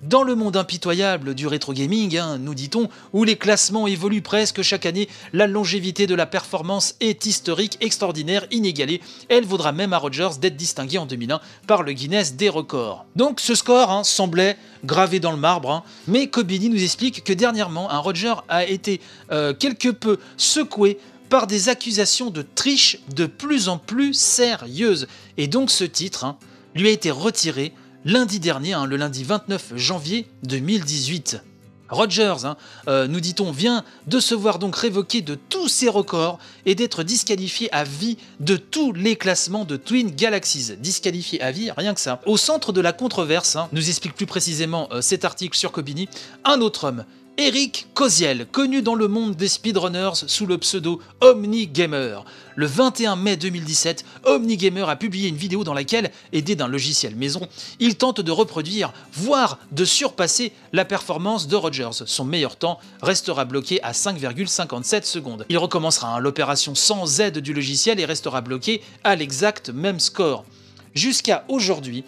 dans 0.09 0.23
le 0.23 0.35
monde 0.35 0.57
impitoyable 0.57 1.35
du 1.35 1.47
rétro 1.47 1.73
gaming, 1.73 2.17
hein, 2.17 2.39
nous 2.39 2.55
dit-on, 2.55 2.89
où 3.13 3.25
les 3.25 3.37
classements 3.37 3.87
évoluent 3.87 4.23
presque 4.23 4.63
chaque 4.63 4.87
année, 4.87 5.09
la 5.33 5.47
longévité 5.47 6.07
de 6.07 6.15
la 6.15 6.27
performance 6.27 6.95
est 7.01 7.27
historique, 7.27 7.79
extraordinaire, 7.81 8.47
inégalée. 8.51 9.01
Elle 9.29 9.45
vaudra 9.45 9.73
même 9.73 9.93
à 9.93 9.99
Rogers 9.99 10.39
d'être 10.41 10.57
distingué 10.57 10.99
en 10.99 11.07
2001 11.07 11.41
par 11.67 11.83
le 11.83 11.93
Guinness 11.93 12.35
des 12.35 12.49
records. 12.49 13.07
Donc 13.17 13.41
ce 13.41 13.55
score 13.55 13.91
hein, 13.91 14.05
semblait 14.05 14.57
gravé 14.85 15.21
dans 15.21 15.33
le 15.33 15.39
marbre, 15.39 15.71
hein, 15.71 15.83
mais 16.07 16.29
Kobini 16.29 16.69
nous 16.69 16.83
explique 16.83 17.25
que 17.25 17.33
dernièrement, 17.33 17.91
un 17.91 17.99
Roger 17.99 18.35
a 18.49 18.65
été 18.65 19.01
euh, 19.33 19.55
quelque 19.55 19.89
peu 19.89 20.19
secoué 20.37 20.99
par 21.31 21.47
des 21.47 21.69
accusations 21.69 22.31
de 22.31 22.43
triche 22.43 22.99
de 23.15 23.27
plus 23.27 23.69
en 23.69 23.79
plus 23.79 24.13
sérieuses. 24.15 25.09
Et 25.39 25.49
donc 25.49 25.71
ce 25.71 25.85
titre 25.85 26.35
lui 26.75 26.89
a 26.89 26.91
été 26.91 27.11
retiré 27.11 27.73
lundi 28.05 28.41
dernier, 28.41 28.75
hein, 28.75 28.87
le 28.87 28.97
lundi 28.97 29.25
29 29.25 29.73
janvier 29.77 30.27
2018. 30.43 31.43
Rogers, 31.91 32.45
hein, 32.45 32.57
euh, 32.89 33.07
nous 33.07 33.21
dit-on, 33.21 33.53
vient 33.53 33.85
de 34.07 34.19
se 34.19 34.35
voir 34.35 34.59
donc 34.59 34.75
révoqué 34.75 35.21
de 35.21 35.35
tous 35.35 35.69
ses 35.69 35.89
records 35.89 36.39
et 36.67 36.75
d'être 36.75 37.03
disqualifié 37.03 37.73
à 37.73 37.85
vie 37.85 38.17
de 38.41 38.57
tous 38.57 38.93
les 38.93 39.17
classements 39.17 39.65
de 39.65 39.77
Twin 39.77 40.11
Galaxies. 40.11 40.73
Disqualifié 40.79 41.41
à 41.43 41.51
vie, 41.51 41.71
rien 41.77 41.95
que 41.95 42.01
ça. 42.01 42.21
Au 42.27 42.37
centre 42.37 42.73
de 42.73 42.81
la 42.81 42.93
controverse, 42.93 43.57
hein, 43.57 43.69
nous 43.73 43.89
explique 43.89 44.15
plus 44.15 44.27
précisément 44.27 44.89
euh, 44.93 45.03
cet 45.03 45.25
article 45.25 45.57
sur 45.57 45.73
Kobini, 45.73 46.09
un 46.45 46.61
autre 46.61 46.85
homme, 46.85 47.05
Eric 47.37 47.89
Koziel, 47.95 48.47
connu 48.47 48.81
dans 48.81 48.95
le 48.95 49.09
monde 49.09 49.35
des 49.35 49.49
speedrunners 49.49 50.13
sous 50.29 50.47
le 50.47 50.57
pseudo 50.57 51.01
OmniGamer. 51.21 52.21
Le 52.55 52.67
21 52.67 53.17
mai 53.17 53.37
2017, 53.37 54.05
OmniGamer 54.25 54.89
a 54.89 54.95
publié 54.95 55.31
une 55.31 55.37
vidéo 55.37 55.65
dans 55.65 55.75
laquelle, 55.75 56.13
aidé 56.33 56.55
d'un 56.55 56.69
logiciel 56.69 57.17
maison, 57.17 57.49
il 57.81 57.97
tente 57.97 58.21
de 58.21 58.31
reproduire, 58.31 58.93
voire 59.13 59.59
de 59.73 59.85
surpasser 59.85 60.53
la 60.73 60.85
performance 60.85 61.49
de 61.49 61.57
Rogers. 61.57 62.05
Son 62.07 62.25
meilleur 62.25 62.55
temps 62.55 62.79
restera 63.03 63.45
bloqué 63.45 63.83
à 63.83 63.91
5,57 63.91 65.03
secondes. 65.03 65.45
Il 65.49 65.59
recommencera 65.59 66.15
hein, 66.15 66.21
l'opération 66.21 66.77
sans 66.77 67.21
aide 67.21 67.39
du 67.39 67.53
logiciel 67.53 67.99
et 67.99 68.05
restera 68.05 68.43
bloqué 68.43 68.81
à 69.03 69.17
l'exact 69.17 69.71
même 69.71 69.99
score. 69.99 70.45
Jusqu'à 70.95 71.45
aujourd'hui, 71.49 72.05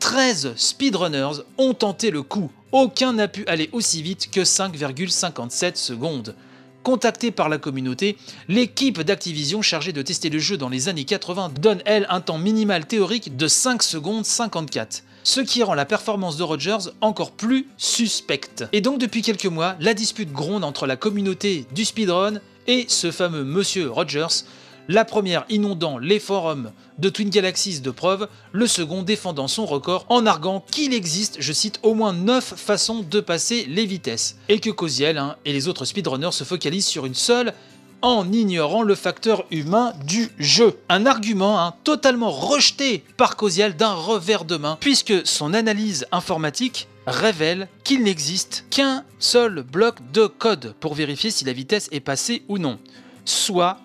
13 0.00 0.54
speedrunners 0.56 1.42
ont 1.58 1.74
tenté 1.74 2.10
le 2.10 2.22
coup. 2.22 2.50
Aucun 2.72 3.12
n'a 3.12 3.28
pu 3.28 3.44
aller 3.46 3.68
aussi 3.72 4.02
vite 4.02 4.30
que 4.30 4.40
5,57 4.40 5.76
secondes. 5.76 6.34
Contactée 6.82 7.30
par 7.30 7.50
la 7.50 7.58
communauté, 7.58 8.16
l'équipe 8.48 9.02
d'Activision 9.02 9.60
chargée 9.60 9.92
de 9.92 10.00
tester 10.00 10.30
le 10.30 10.38
jeu 10.38 10.56
dans 10.56 10.70
les 10.70 10.88
années 10.88 11.04
80 11.04 11.52
donne 11.60 11.82
elle 11.84 12.06
un 12.08 12.22
temps 12.22 12.38
minimal 12.38 12.86
théorique 12.86 13.36
de 13.36 13.46
5 13.46 13.82
secondes 13.82 14.24
54 14.24 15.04
ce 15.22 15.42
qui 15.42 15.62
rend 15.62 15.74
la 15.74 15.84
performance 15.84 16.38
de 16.38 16.42
Rogers 16.42 16.90
encore 17.02 17.32
plus 17.32 17.68
suspecte. 17.76 18.64
Et 18.72 18.80
donc 18.80 18.98
depuis 18.98 19.20
quelques 19.20 19.44
mois, 19.44 19.76
la 19.78 19.92
dispute 19.92 20.32
gronde 20.32 20.64
entre 20.64 20.86
la 20.86 20.96
communauté 20.96 21.66
du 21.74 21.84
speedrun 21.84 22.40
et 22.66 22.86
ce 22.88 23.10
fameux 23.10 23.44
monsieur 23.44 23.90
Rogers, 23.90 24.44
La 24.92 25.04
première 25.04 25.44
inondant 25.48 25.98
les 25.98 26.18
forums 26.18 26.72
de 26.98 27.08
Twin 27.10 27.30
Galaxies 27.30 27.80
de 27.80 27.92
preuves, 27.92 28.26
le 28.50 28.66
second 28.66 29.04
défendant 29.04 29.46
son 29.46 29.64
record 29.64 30.04
en 30.08 30.26
arguant 30.26 30.64
qu'il 30.68 30.92
existe, 30.92 31.36
je 31.38 31.52
cite, 31.52 31.78
au 31.84 31.94
moins 31.94 32.12
9 32.12 32.54
façons 32.56 33.06
de 33.08 33.20
passer 33.20 33.66
les 33.68 33.86
vitesses, 33.86 34.36
et 34.48 34.58
que 34.58 34.70
Koziel 34.70 35.16
hein, 35.16 35.36
et 35.44 35.52
les 35.52 35.68
autres 35.68 35.84
speedrunners 35.84 36.32
se 36.32 36.42
focalisent 36.42 36.88
sur 36.88 37.06
une 37.06 37.14
seule 37.14 37.54
en 38.02 38.32
ignorant 38.32 38.82
le 38.82 38.96
facteur 38.96 39.44
humain 39.52 39.92
du 40.08 40.28
jeu. 40.40 40.76
Un 40.88 41.06
argument 41.06 41.60
hein, 41.60 41.74
totalement 41.84 42.32
rejeté 42.32 43.04
par 43.16 43.36
Koziel 43.36 43.76
d'un 43.76 43.94
revers 43.94 44.44
de 44.44 44.56
main, 44.56 44.76
puisque 44.80 45.24
son 45.24 45.54
analyse 45.54 46.04
informatique 46.10 46.88
révèle 47.06 47.68
qu'il 47.84 48.02
n'existe 48.02 48.64
qu'un 48.70 49.04
seul 49.20 49.62
bloc 49.62 49.98
de 50.12 50.26
code 50.26 50.74
pour 50.80 50.94
vérifier 50.94 51.30
si 51.30 51.44
la 51.44 51.52
vitesse 51.52 51.88
est 51.92 52.00
passée 52.00 52.42
ou 52.48 52.58
non. 52.58 52.80
Soit, 53.24 53.78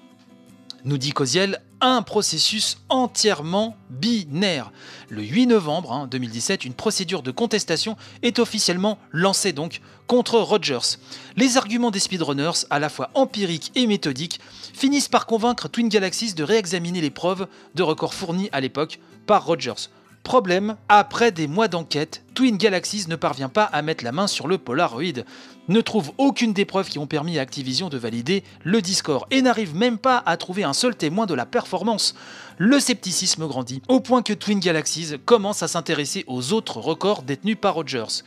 nous 0.85 0.99
dit 0.99 1.11
Koziel, 1.11 1.61
un 1.81 2.03
processus 2.03 2.77
entièrement 2.89 3.75
binaire. 3.89 4.71
Le 5.09 5.23
8 5.23 5.47
novembre 5.47 6.07
2017, 6.09 6.61
hein, 6.61 6.67
une 6.67 6.73
procédure 6.73 7.23
de 7.23 7.31
contestation 7.31 7.97
est 8.21 8.39
officiellement 8.39 8.99
lancée 9.11 9.51
donc 9.51 9.81
contre 10.07 10.39
Rogers. 10.39 10.97
Les 11.35 11.57
arguments 11.57 11.91
des 11.91 11.99
speedrunners, 11.99 12.65
à 12.69 12.79
la 12.79 12.89
fois 12.89 13.09
empiriques 13.15 13.71
et 13.75 13.87
méthodiques, 13.87 14.39
finissent 14.73 15.09
par 15.09 15.25
convaincre 15.25 15.67
Twin 15.67 15.89
Galaxies 15.89 16.35
de 16.35 16.43
réexaminer 16.43 17.01
les 17.01 17.09
preuves 17.09 17.47
de 17.73 17.83
records 17.83 18.13
fournis 18.13 18.49
à 18.51 18.61
l'époque 18.61 18.99
par 19.25 19.45
Rogers. 19.45 19.89
Problème, 20.25 20.75
après 20.89 21.31
des 21.31 21.45
mois 21.45 21.67
d'enquête, 21.67 22.23
Twin 22.33 22.57
Galaxies 22.57 23.05
ne 23.07 23.15
parvient 23.15 23.47
pas 23.47 23.65
à 23.65 23.83
mettre 23.83 24.03
la 24.03 24.11
main 24.11 24.25
sur 24.25 24.47
le 24.47 24.57
Polaroid, 24.57 25.23
ne 25.67 25.81
trouve 25.81 26.13
aucune 26.17 26.51
des 26.51 26.65
preuves 26.65 26.89
qui 26.89 26.97
ont 26.97 27.05
permis 27.05 27.37
à 27.37 27.43
Activision 27.43 27.89
de 27.89 27.97
valider 27.99 28.43
le 28.63 28.81
Discord 28.81 29.27
et 29.29 29.43
n'arrive 29.43 29.75
même 29.75 29.99
pas 29.99 30.23
à 30.25 30.35
trouver 30.35 30.63
un 30.63 30.73
seul 30.73 30.95
témoin 30.95 31.27
de 31.27 31.35
la 31.35 31.45
performance. 31.45 32.15
Le 32.57 32.79
scepticisme 32.79 33.47
grandit, 33.47 33.83
au 33.87 33.99
point 33.99 34.23
que 34.23 34.33
Twin 34.33 34.59
Galaxies 34.59 35.13
commence 35.25 35.61
à 35.61 35.67
s'intéresser 35.67 36.23
aux 36.25 36.53
autres 36.53 36.77
records 36.77 37.21
détenus 37.21 37.57
par 37.61 37.75
Rogers 37.75 38.23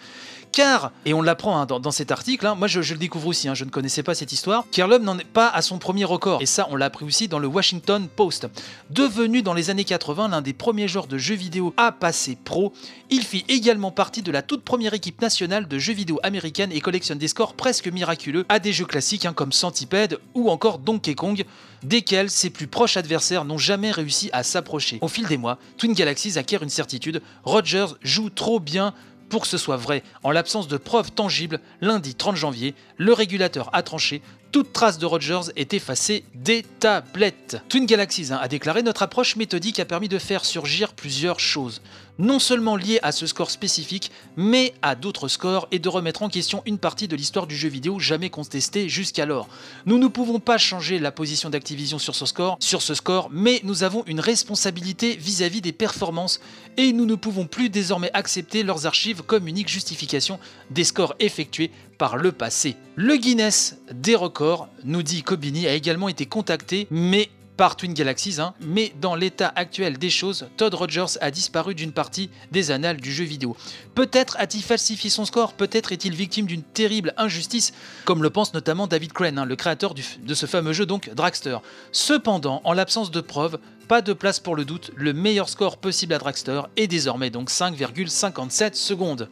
car, 0.52 0.92
et 1.04 1.14
on 1.14 1.22
l'apprend 1.22 1.60
hein, 1.60 1.66
dans, 1.66 1.90
cet 1.90 2.10
article, 2.10 2.46
hein, 2.46 2.54
moi 2.54 2.66
je, 2.66 2.80
le 2.80 2.98
découvre 2.98 3.28
aussi, 3.28 3.48
hein, 3.48 3.54
je 3.54 3.64
ne 3.64 3.70
connaissais 3.70 4.02
pas 4.02 4.14
cette 4.14 4.32
histoire, 4.32 4.64
l'homme 4.76 5.04
n'en 5.04 5.18
est 5.18 5.24
pas 5.24 5.48
à 5.48 5.62
son 5.62 5.78
premier 5.78 6.04
record, 6.04 6.40
et 6.42 6.46
ça 6.46 6.66
on 6.70 6.76
l'a 6.76 6.86
appris 6.86 7.04
aussi 7.04 7.28
dans 7.28 7.38
le 7.38 7.46
Washington 7.46 8.08
Post. 8.08 8.48
Devenu 8.90 9.42
dans 9.42 9.54
les 9.54 9.70
années 9.70 9.84
80 9.84 10.28
l'un 10.28 10.42
des 10.42 10.52
premiers 10.52 10.88
genres 10.88 11.06
de 11.06 11.18
jeux 11.18 11.34
vidéo 11.34 11.74
à 11.76 11.92
passer 11.92 12.36
pro, 12.42 12.72
il 13.10 13.22
fit 13.22 13.44
également 13.48 13.90
partie 13.90 14.22
de 14.22 14.32
la 14.32 14.42
toute 14.42 14.62
première 14.64 14.94
équipe 14.94 15.20
nationale 15.20 15.68
de 15.68 15.78
jeux 15.78 15.94
vidéo 15.94 16.18
américaine 16.22 16.72
et 16.72 16.80
collectionne 16.80 17.18
des 17.18 17.28
scores 17.28 17.54
presque 17.54 17.88
miraculeux 17.88 18.44
à 18.48 18.58
des 18.58 18.72
jeux 18.72 18.84
classiques 18.84 19.28
comme 19.34 19.52
Centipede 19.52 20.18
ou 20.34 20.50
encore 20.50 20.78
Donkey 20.78 21.14
Kong, 21.14 21.44
desquels 21.82 22.30
ses 22.30 22.50
plus 22.50 22.66
proches 22.66 22.96
adversaires 22.96 23.44
n'ont 23.44 23.58
jamais 23.58 23.90
réussi 23.90 24.30
à 24.32 24.42
s'approcher. 24.42 24.98
Au 25.00 25.08
fil 25.08 25.26
des 25.26 25.36
mois, 25.36 25.58
Twin 25.76 25.92
Galaxies 25.92 26.38
acquiert 26.38 26.62
une 26.62 26.68
certitude, 26.68 27.22
Rogers 27.44 27.94
joue 28.02 28.30
trop 28.30 28.60
bien 28.60 28.94
pour 29.28 29.42
que 29.42 29.48
ce 29.48 29.58
soit 29.58 29.76
vrai, 29.76 30.02
en 30.22 30.30
l'absence 30.30 30.68
de 30.68 30.76
preuves 30.76 31.12
tangibles, 31.12 31.60
lundi 31.80 32.14
30 32.14 32.36
janvier, 32.36 32.74
le 32.96 33.12
régulateur 33.12 33.70
a 33.72 33.82
tranché, 33.82 34.22
toute 34.52 34.72
trace 34.72 34.98
de 34.98 35.04
Rogers 35.04 35.52
est 35.56 35.74
effacée 35.74 36.24
des 36.34 36.62
tablettes. 36.62 37.60
Twin 37.68 37.84
Galaxies 37.84 38.32
a 38.32 38.48
déclaré 38.48 38.82
Notre 38.82 39.02
approche 39.02 39.36
méthodique 39.36 39.78
a 39.78 39.84
permis 39.84 40.08
de 40.08 40.18
faire 40.18 40.44
surgir 40.44 40.94
plusieurs 40.94 41.38
choses 41.38 41.82
non 42.18 42.38
seulement 42.38 42.76
lié 42.76 42.98
à 43.02 43.12
ce 43.12 43.26
score 43.26 43.50
spécifique, 43.50 44.10
mais 44.36 44.74
à 44.82 44.94
d'autres 44.94 45.28
scores 45.28 45.68
et 45.70 45.78
de 45.78 45.88
remettre 45.88 46.22
en 46.22 46.28
question 46.28 46.62
une 46.66 46.78
partie 46.78 47.08
de 47.08 47.16
l'histoire 47.16 47.46
du 47.46 47.56
jeu 47.56 47.68
vidéo 47.68 47.98
jamais 47.98 48.30
contestée 48.30 48.88
jusqu'alors. 48.88 49.48
Nous 49.86 49.98
ne 49.98 50.08
pouvons 50.08 50.40
pas 50.40 50.58
changer 50.58 50.98
la 50.98 51.12
position 51.12 51.50
d'Activision 51.50 51.98
sur 51.98 52.14
ce 52.14 52.94
score, 52.94 53.28
mais 53.30 53.60
nous 53.64 53.82
avons 53.82 54.04
une 54.06 54.20
responsabilité 54.20 55.16
vis-à-vis 55.16 55.60
des 55.60 55.72
performances 55.72 56.40
et 56.76 56.92
nous 56.92 57.06
ne 57.06 57.14
pouvons 57.14 57.46
plus 57.46 57.70
désormais 57.70 58.10
accepter 58.14 58.62
leurs 58.62 58.86
archives 58.86 59.22
comme 59.22 59.48
unique 59.48 59.68
justification 59.68 60.38
des 60.70 60.84
scores 60.84 61.14
effectués 61.18 61.70
par 61.98 62.16
le 62.16 62.32
passé. 62.32 62.76
Le 62.94 63.16
Guinness 63.16 63.78
des 63.92 64.14
records, 64.14 64.68
nous 64.84 65.02
dit 65.02 65.22
Kobini, 65.22 65.66
a 65.66 65.74
également 65.74 66.08
été 66.08 66.26
contacté, 66.26 66.86
mais 66.90 67.28
par 67.58 67.74
Twin 67.74 67.92
Galaxies, 67.92 68.40
hein. 68.40 68.54
mais 68.60 68.92
dans 69.00 69.16
l'état 69.16 69.52
actuel 69.56 69.98
des 69.98 70.10
choses, 70.10 70.46
Todd 70.56 70.72
Rogers 70.74 71.18
a 71.20 71.32
disparu 71.32 71.74
d'une 71.74 71.90
partie 71.90 72.30
des 72.52 72.70
annales 72.70 72.98
du 72.98 73.12
jeu 73.12 73.24
vidéo. 73.24 73.56
Peut-être 73.96 74.36
a-t-il 74.38 74.62
falsifié 74.62 75.10
son 75.10 75.24
score, 75.24 75.54
peut-être 75.54 75.90
est-il 75.90 76.14
victime 76.14 76.46
d'une 76.46 76.62
terrible 76.62 77.14
injustice, 77.16 77.72
comme 78.04 78.22
le 78.22 78.30
pense 78.30 78.54
notamment 78.54 78.86
David 78.86 79.12
Crane, 79.12 79.40
hein, 79.40 79.44
le 79.44 79.56
créateur 79.56 79.92
de 79.94 80.34
ce 80.34 80.46
fameux 80.46 80.72
jeu 80.72 80.86
donc 80.86 81.10
Dragster. 81.12 81.58
Cependant, 81.90 82.62
en 82.62 82.72
l'absence 82.72 83.10
de 83.10 83.20
preuves, 83.20 83.58
pas 83.88 84.02
de 84.02 84.12
place 84.12 84.38
pour 84.38 84.54
le 84.54 84.64
doute, 84.64 84.92
le 84.94 85.12
meilleur 85.12 85.48
score 85.48 85.78
possible 85.78 86.14
à 86.14 86.18
Dragster 86.18 86.62
est 86.76 86.86
désormais 86.86 87.30
donc 87.30 87.50
5,57 87.50 88.74
secondes. 88.74 89.28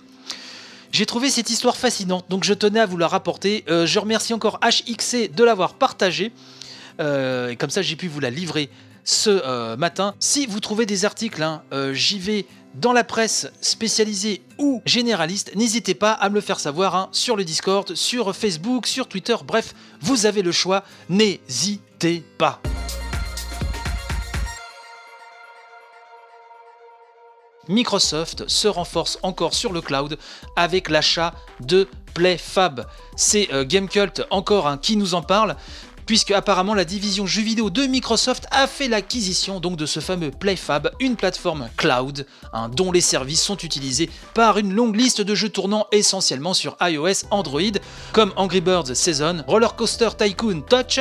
J'ai 0.90 1.06
trouvé 1.06 1.30
cette 1.30 1.50
histoire 1.50 1.76
fascinante, 1.76 2.24
donc 2.28 2.42
je 2.42 2.54
tenais 2.54 2.80
à 2.80 2.86
vous 2.86 2.96
la 2.96 3.06
rapporter. 3.06 3.64
Euh, 3.68 3.86
je 3.86 3.98
remercie 4.00 4.34
encore 4.34 4.58
HXC 4.62 5.32
de 5.32 5.44
l'avoir 5.44 5.74
partagé. 5.74 6.32
Euh, 7.00 7.50
et 7.50 7.56
comme 7.56 7.70
ça, 7.70 7.82
j'ai 7.82 7.96
pu 7.96 8.08
vous 8.08 8.20
la 8.20 8.30
livrer 8.30 8.70
ce 9.04 9.30
euh, 9.30 9.76
matin. 9.76 10.14
Si 10.18 10.46
vous 10.46 10.60
trouvez 10.60 10.86
des 10.86 11.04
articles, 11.04 11.42
hein, 11.42 11.62
euh, 11.72 11.92
j'y 11.92 12.18
vais 12.18 12.46
dans 12.74 12.92
la 12.92 13.04
presse 13.04 13.48
spécialisée 13.60 14.42
ou 14.58 14.82
généraliste, 14.84 15.54
n'hésitez 15.54 15.94
pas 15.94 16.12
à 16.12 16.28
me 16.28 16.34
le 16.34 16.40
faire 16.40 16.60
savoir 16.60 16.94
hein, 16.94 17.08
sur 17.12 17.36
le 17.36 17.44
Discord, 17.44 17.94
sur 17.94 18.34
Facebook, 18.34 18.86
sur 18.86 19.08
Twitter, 19.08 19.36
bref, 19.46 19.74
vous 20.02 20.26
avez 20.26 20.42
le 20.42 20.52
choix, 20.52 20.84
n'hésitez 21.08 22.22
pas. 22.36 22.60
Microsoft 27.68 28.48
se 28.48 28.68
renforce 28.68 29.18
encore 29.22 29.54
sur 29.54 29.72
le 29.72 29.80
cloud 29.80 30.18
avec 30.54 30.88
l'achat 30.88 31.34
de 31.60 31.88
PlayFab. 32.14 32.86
C'est 33.16 33.48
Gamecult 33.66 34.22
encore 34.30 34.68
hein, 34.68 34.78
qui 34.78 34.96
nous 34.96 35.14
en 35.14 35.22
parle 35.22 35.56
puisque 36.06 36.30
apparemment 36.30 36.74
la 36.74 36.84
division 36.84 37.26
jeux 37.26 37.42
vidéo 37.42 37.68
de 37.68 37.82
Microsoft 37.82 38.46
a 38.50 38.66
fait 38.66 38.88
l'acquisition 38.88 39.60
donc 39.60 39.76
de 39.76 39.86
ce 39.86 40.00
fameux 40.00 40.30
PlayFab, 40.30 40.90
une 41.00 41.16
plateforme 41.16 41.68
cloud, 41.76 42.26
hein, 42.52 42.68
dont 42.68 42.92
les 42.92 43.00
services 43.00 43.42
sont 43.42 43.58
utilisés 43.58 44.08
par 44.34 44.58
une 44.58 44.72
longue 44.72 44.96
liste 44.96 45.20
de 45.20 45.34
jeux 45.34 45.48
tournant 45.48 45.86
essentiellement 45.92 46.54
sur 46.54 46.76
iOS, 46.80 47.26
Android, 47.30 47.60
comme 48.12 48.32
Angry 48.36 48.60
Birds 48.60 48.94
Season, 48.94 49.42
Roller 49.46 49.74
Coaster 49.74 50.10
Tycoon 50.16 50.62
Touch, 50.62 51.00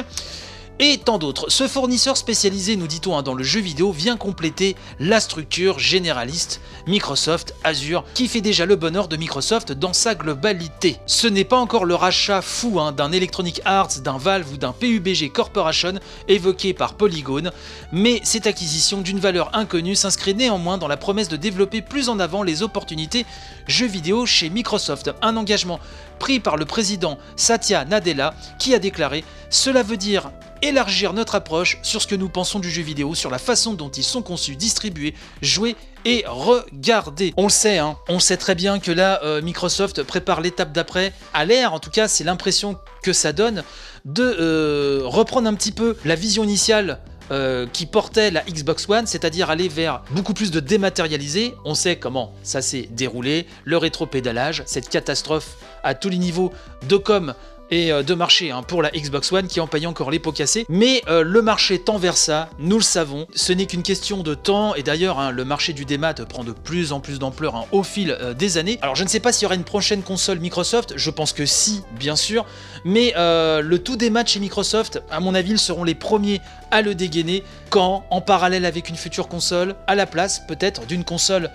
et 0.80 0.98
tant 0.98 1.18
d'autres. 1.18 1.50
Ce 1.50 1.68
fournisseur 1.68 2.18
spécialisé, 2.18 2.76
nous 2.76 2.88
dit-on, 2.88 3.18
hein, 3.18 3.24
dans 3.24 3.34
le 3.34 3.44
jeu 3.44 3.60
vidéo 3.60 3.92
vient 3.92 4.18
compléter 4.18 4.76
la 5.00 5.20
structure 5.20 5.80
généraliste 5.80 6.62
Microsoft 6.88 7.56
Azure, 7.64 8.04
qui 8.14 8.28
fait 8.28 8.42
déjà 8.42 8.66
le 8.66 8.76
bonheur 8.76 9.08
de 9.08 9.18
Microsoft 9.18 9.72
dans 9.72 9.94
sa 9.94 10.16
globalité. 10.16 10.98
Ce 11.06 11.28
n'est 11.28 11.44
pas 11.44 11.58
encore 11.58 11.86
le 11.86 11.96
rachat 11.96 12.42
fou 12.42 12.80
hein, 12.80 12.92
d'un 12.92 13.12
Electronic 13.12 13.62
Arts, 13.66 14.00
d'un 14.04 14.18
Valve 14.18 14.52
ou 14.54 14.58
d'un 14.58 14.74
PUBG 14.74 15.32
Corporation 15.32 15.94
évoqué 16.28 16.74
par 16.74 16.96
Polygon, 16.96 17.52
mais 17.92 18.20
cette 18.24 18.48
acquisition 18.48 19.02
d'une 19.02 19.20
valeur 19.20 19.56
inconnue 19.56 19.96
s'inscrit 19.96 20.36
néanmoins 20.36 20.78
dans 20.78 20.88
la 20.88 20.98
promesse 20.98 21.30
de 21.30 21.38
développer 21.38 21.82
plus 21.82 22.10
en 22.10 22.20
avant 22.20 22.44
les 22.44 22.64
opportunités 22.64 23.26
jeux 23.68 23.88
vidéo 23.88 24.26
chez 24.26 24.50
Microsoft. 24.50 25.12
Un 25.22 25.38
engagement 25.38 25.80
pris 26.20 26.40
par 26.40 26.58
le 26.58 26.66
président 26.66 27.18
Satya 27.36 27.86
Nadella 27.86 28.34
qui 28.60 28.74
a 28.74 28.80
déclaré 28.80 29.24
Cela 29.50 29.84
veut 29.84 29.98
dire 29.98 30.32
élargir 30.68 31.14
notre 31.14 31.36
approche 31.36 31.80
sur 31.84 32.02
ce 32.02 32.08
que 32.08 32.16
nous 32.16 32.30
pensons 32.30 32.60
du 32.60 32.70
jeu 32.70 32.82
vidéo, 32.82 33.16
sur 33.16 33.30
la 33.30 33.38
façon 33.38 33.74
dont 33.74 33.90
ils 33.90 34.04
sont 34.04 34.22
conçus, 34.22 34.56
distribués, 34.56 35.14
joués 35.42 35.76
et 36.06 36.24
regardés. 36.28 37.34
On 37.38 37.44
le 37.44 37.50
sait, 37.50 37.78
hein, 37.78 37.98
on 38.10 38.20
sait 38.20 38.38
très 38.38 38.56
bien 38.56 38.80
que 38.80 38.92
là, 38.92 39.22
euh, 39.24 39.42
Microsoft 39.42 40.04
prépare 40.04 40.42
l'étape 40.42 40.72
d'après, 40.72 41.14
à 41.34 41.46
l'air, 41.46 41.74
en 41.74 41.80
tout 41.80 41.90
cas, 41.90 42.08
c'est 42.08 42.24
l'impression 42.24 42.78
que 43.04 43.14
ça 43.14 43.34
donne, 43.34 43.64
de 44.06 44.24
euh, 44.24 45.02
reprendre 45.06 45.48
un 45.48 45.54
petit 45.56 45.72
peu 45.72 45.98
la 46.06 46.16
vision 46.16 46.44
initiale 46.44 47.00
euh, 47.32 47.66
qui 47.74 47.88
portait 47.88 48.30
la 48.30 48.42
Xbox 48.42 48.88
One, 48.88 49.08
c'est-à-dire 49.08 49.50
aller 49.50 49.68
vers 49.68 50.04
beaucoup 50.12 50.36
plus 50.36 50.52
de 50.52 50.60
dématérialisé. 50.60 51.56
On 51.66 51.74
sait 51.74 51.96
comment 51.96 52.34
ça 52.44 52.62
s'est 52.62 52.88
déroulé, 52.92 53.48
le 53.64 53.78
rétro-pédalage, 53.78 54.62
cette 54.68 54.90
catastrophe 54.90 55.56
à 55.84 55.96
tous 55.96 56.10
les 56.10 56.20
niveaux 56.20 56.54
de 56.88 56.98
com 56.98 57.34
et 57.72 57.92
euh, 57.92 58.04
de 58.04 58.14
marché 58.14 58.52
hein, 58.52 58.64
pour 58.64 58.82
la 58.82 58.92
Xbox 58.92 59.32
One 59.32 59.48
qui 59.48 59.60
en 59.60 59.68
paye 59.68 59.88
encore 59.88 60.12
les 60.12 60.20
pots 60.20 60.32
cassés. 60.32 60.66
Mais 60.70 61.02
euh, 61.08 61.24
le 61.24 61.42
marché 61.42 61.80
tend 61.80 61.98
vers 61.98 62.18
ça, 62.18 62.50
nous 62.60 62.78
le 62.78 62.84
savons. 62.84 63.28
Ce 63.36 63.54
n'est 63.54 63.66
qu'une 63.66 63.84
question 63.84 64.24
de 64.24 64.34
temps 64.34 64.76
et 64.76 64.84
d'ailleurs 64.84 65.20
hein, 65.20 65.32
le 65.32 65.46
marché 65.46 65.74
du 65.74 65.86
démat 65.86 66.14
prend 66.14 66.44
de 66.44 66.52
plus 66.52 66.92
en 66.92 67.00
plus 67.00 67.20
d'ampleur 67.20 67.56
hein, 67.56 67.66
au 67.72 67.84
fil 67.84 68.12
euh, 68.12 68.34
des 68.34 68.58
années. 68.58 68.80
Alors 68.82 68.96
je 68.96 69.04
ne 69.04 69.10
sais 69.10 69.20
pas 69.20 69.32
s'il 69.32 69.44
y 69.44 69.46
aura 69.46 69.56
une 69.56 69.64
prochaine 69.64 70.04
console 70.04 70.40
Microsoft, 70.40 70.94
je 70.96 71.10
pense 71.10 71.34
que 71.34 71.46
si, 71.46 71.82
bien 72.00 72.16
sûr. 72.16 72.46
Mais 72.84 73.14
le 73.16 73.78
tout 73.78 73.96
démat 73.96 74.26
chez 74.26 74.40
Microsoft, 74.40 75.02
à 75.10 75.20
mon 75.20 75.34
avis, 75.34 75.52
ils 75.52 75.60
seront 75.60 75.84
les 75.84 75.96
premiers 75.96 76.42
à 76.72 76.82
le 76.82 76.94
dégainer 76.94 77.44
quand, 77.70 78.06
en 78.10 78.22
parallèle 78.22 78.66
avec 78.66 78.90
une 78.90 78.96
future 78.96 79.28
console, 79.28 79.76
à 79.88 79.96
la 79.96 80.06
place 80.06 80.42
peut-être 80.48 80.86
d'une 80.86 81.04
console 81.04 81.50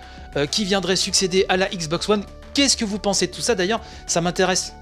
qui 0.49 0.65
viendrait 0.65 0.95
succéder 0.95 1.45
à 1.49 1.57
la 1.57 1.67
Xbox 1.69 2.09
One. 2.09 2.23
Qu'est-ce 2.53 2.75
que 2.75 2.85
vous 2.85 2.99
pensez 2.99 3.27
de 3.27 3.31
tout 3.31 3.41
ça 3.41 3.55
D'ailleurs, 3.55 3.81
ça 4.07 4.21
m'intéresse 4.21 4.73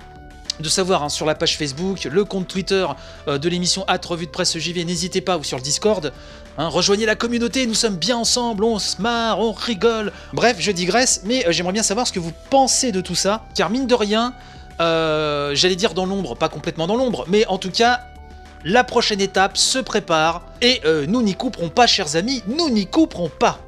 de 0.59 0.69
savoir 0.69 1.03
hein, 1.03 1.09
sur 1.09 1.25
la 1.25 1.35
page 1.35 1.57
Facebook, 1.57 2.03
le 2.03 2.25
compte 2.25 2.47
Twitter 2.47 2.85
euh, 3.27 3.37
de 3.37 3.49
l'émission 3.49 3.85
At 3.87 4.01
Revue 4.05 4.25
de 4.25 4.31
Presse 4.31 4.57
JV, 4.57 4.83
n'hésitez 4.85 5.21
pas, 5.21 5.37
ou 5.37 5.43
sur 5.43 5.57
le 5.57 5.63
Discord. 5.63 6.11
hein, 6.57 6.67
rejoignez 6.67 7.05
la 7.05 7.15
communauté, 7.15 7.65
nous 7.65 7.73
sommes 7.73 7.95
bien 7.95 8.17
ensemble, 8.17 8.63
on 8.63 8.79
se 8.79 9.01
marre, 9.01 9.39
on 9.39 9.51
rigole. 9.51 10.11
Bref, 10.33 10.57
je 10.59 10.71
digresse, 10.71 11.21
mais 11.25 11.47
euh, 11.47 11.51
j'aimerais 11.51 11.73
bien 11.73 11.83
savoir 11.83 12.07
ce 12.07 12.13
que 12.13 12.19
vous 12.19 12.33
pensez 12.49 12.91
de 12.91 13.01
tout 13.01 13.15
ça, 13.15 13.45
car 13.55 13.69
mine 13.69 13.87
de 13.87 13.95
rien, 13.95 14.33
euh, 14.81 15.55
j'allais 15.55 15.75
dire 15.75 15.93
dans 15.93 16.05
l'ombre, 16.05 16.35
pas 16.35 16.49
complètement 16.49 16.87
dans 16.87 16.95
l'ombre, 16.95 17.25
mais 17.27 17.45
en 17.47 17.57
tout 17.57 17.71
cas, 17.71 18.01
la 18.63 18.83
prochaine 18.83 19.21
étape 19.21 19.57
se 19.57 19.79
prépare, 19.79 20.43
et 20.61 20.81
nous 21.07 21.21
n'y 21.21 21.33
couperons 21.33 21.69
pas, 21.69 21.87
chers 21.87 22.17
amis, 22.17 22.43
nous 22.45 22.69
n'y 22.69 22.87
couperons 22.87 23.29
pas. 23.29 23.61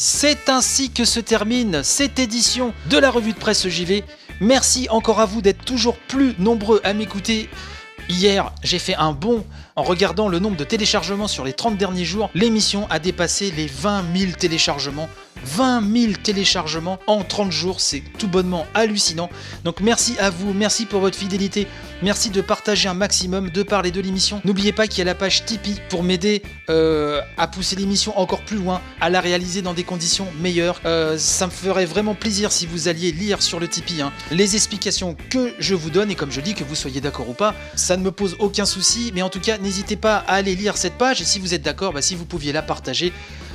C'est 0.00 0.48
ainsi 0.48 0.92
que 0.92 1.04
se 1.04 1.18
termine 1.18 1.82
cette 1.82 2.20
édition 2.20 2.72
de 2.88 2.98
la 2.98 3.10
revue 3.10 3.32
de 3.32 3.38
presse 3.38 3.66
JV. 3.66 4.04
Merci 4.40 4.86
encore 4.90 5.18
à 5.18 5.26
vous 5.26 5.42
d'être 5.42 5.64
toujours 5.64 5.98
plus 5.98 6.36
nombreux 6.38 6.80
à 6.84 6.94
m'écouter. 6.94 7.50
Hier, 8.08 8.52
j'ai 8.62 8.78
fait 8.78 8.94
un 8.94 9.10
bond 9.10 9.44
en 9.78 9.84
regardant 9.84 10.26
le 10.26 10.40
nombre 10.40 10.56
de 10.56 10.64
téléchargements 10.64 11.28
sur 11.28 11.44
les 11.44 11.52
30 11.52 11.78
derniers 11.78 12.04
jours. 12.04 12.30
L'émission 12.34 12.88
a 12.90 12.98
dépassé 12.98 13.52
les 13.52 13.68
20 13.68 14.04
000 14.12 14.32
téléchargements. 14.32 15.08
20 15.44 15.92
000 15.92 16.12
téléchargements 16.22 16.98
en 17.06 17.22
30 17.22 17.52
jours, 17.52 17.80
c'est 17.80 18.02
tout 18.18 18.28
bonnement 18.28 18.66
hallucinant. 18.74 19.30
Donc 19.64 19.80
merci 19.80 20.16
à 20.18 20.30
vous, 20.30 20.52
merci 20.52 20.84
pour 20.84 21.00
votre 21.00 21.16
fidélité, 21.16 21.66
merci 22.02 22.30
de 22.30 22.40
partager 22.40 22.88
un 22.88 22.94
maximum, 22.94 23.50
de 23.50 23.62
parler 23.62 23.90
de 23.90 24.00
l'émission. 24.00 24.40
N'oubliez 24.44 24.72
pas 24.72 24.86
qu'il 24.86 24.98
y 24.98 25.02
a 25.02 25.04
la 25.04 25.14
page 25.14 25.44
Tipeee 25.44 25.80
pour 25.88 26.02
m'aider 26.02 26.42
euh, 26.70 27.20
à 27.36 27.46
pousser 27.46 27.76
l'émission 27.76 28.18
encore 28.18 28.42
plus 28.42 28.56
loin, 28.56 28.80
à 29.00 29.10
la 29.10 29.20
réaliser 29.20 29.62
dans 29.62 29.74
des 29.74 29.84
conditions 29.84 30.26
meilleures. 30.40 30.80
Euh, 30.84 31.16
ça 31.18 31.46
me 31.46 31.52
ferait 31.52 31.86
vraiment 31.86 32.14
plaisir 32.14 32.52
si 32.52 32.66
vous 32.66 32.88
alliez 32.88 33.12
lire 33.12 33.42
sur 33.42 33.60
le 33.60 33.68
Tipeee 33.68 34.02
hein, 34.02 34.12
les 34.30 34.56
explications 34.56 35.16
que 35.30 35.54
je 35.58 35.74
vous 35.74 35.90
donne 35.90 36.10
et 36.10 36.14
comme 36.14 36.32
je 36.32 36.40
dis 36.40 36.54
que 36.54 36.64
vous 36.64 36.74
soyez 36.74 37.00
d'accord 37.00 37.28
ou 37.28 37.34
pas, 37.34 37.54
ça 37.74 37.96
ne 37.96 38.02
me 38.02 38.10
pose 38.10 38.36
aucun 38.38 38.66
souci. 38.66 39.12
Mais 39.14 39.22
en 39.22 39.30
tout 39.30 39.40
cas, 39.40 39.58
n'hésitez 39.68 39.96
pas 39.96 40.16
à 40.26 40.34
aller 40.34 40.54
lire 40.54 40.78
cette 40.78 40.94
page 40.94 41.20
et 41.20 41.24
si 41.24 41.38
vous 41.38 41.52
êtes 41.52 41.60
d'accord, 41.60 41.92
bah, 41.92 42.00
si 42.00 42.14
vous 42.14 42.24
pouviez 42.24 42.52
la 42.52 42.62
partager 42.62 43.12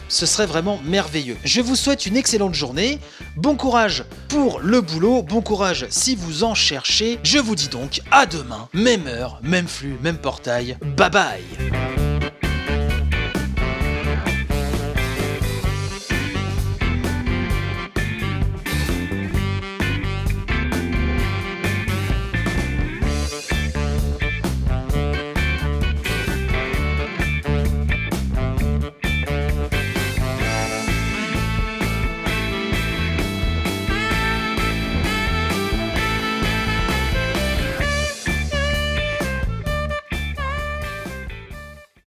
ce 0.09 0.27
serait 0.27 0.45
vraiment 0.45 0.79
merveilleux. 0.85 1.37
Je 1.43 1.59
vous 1.59 1.75
souhaite 1.75 2.05
une 2.05 2.17
excellente 2.17 2.53
journée, 2.53 2.99
bon 3.35 3.55
courage 3.55 4.03
pour 4.27 4.59
le 4.59 4.79
boulot, 4.81 5.23
bon 5.23 5.41
courage 5.41 5.87
si 5.89 6.15
vous 6.15 6.43
en 6.43 6.53
cherchez. 6.53 7.19
Je 7.23 7.39
vous 7.39 7.55
dis 7.55 7.69
donc 7.69 8.01
à 8.11 8.27
demain, 8.27 8.69
même 8.73 9.07
heure, 9.07 9.39
même 9.41 9.67
flux, 9.67 9.97
même 10.03 10.17
portail. 10.17 10.77
Bye 10.81 11.09
bye 11.09 11.92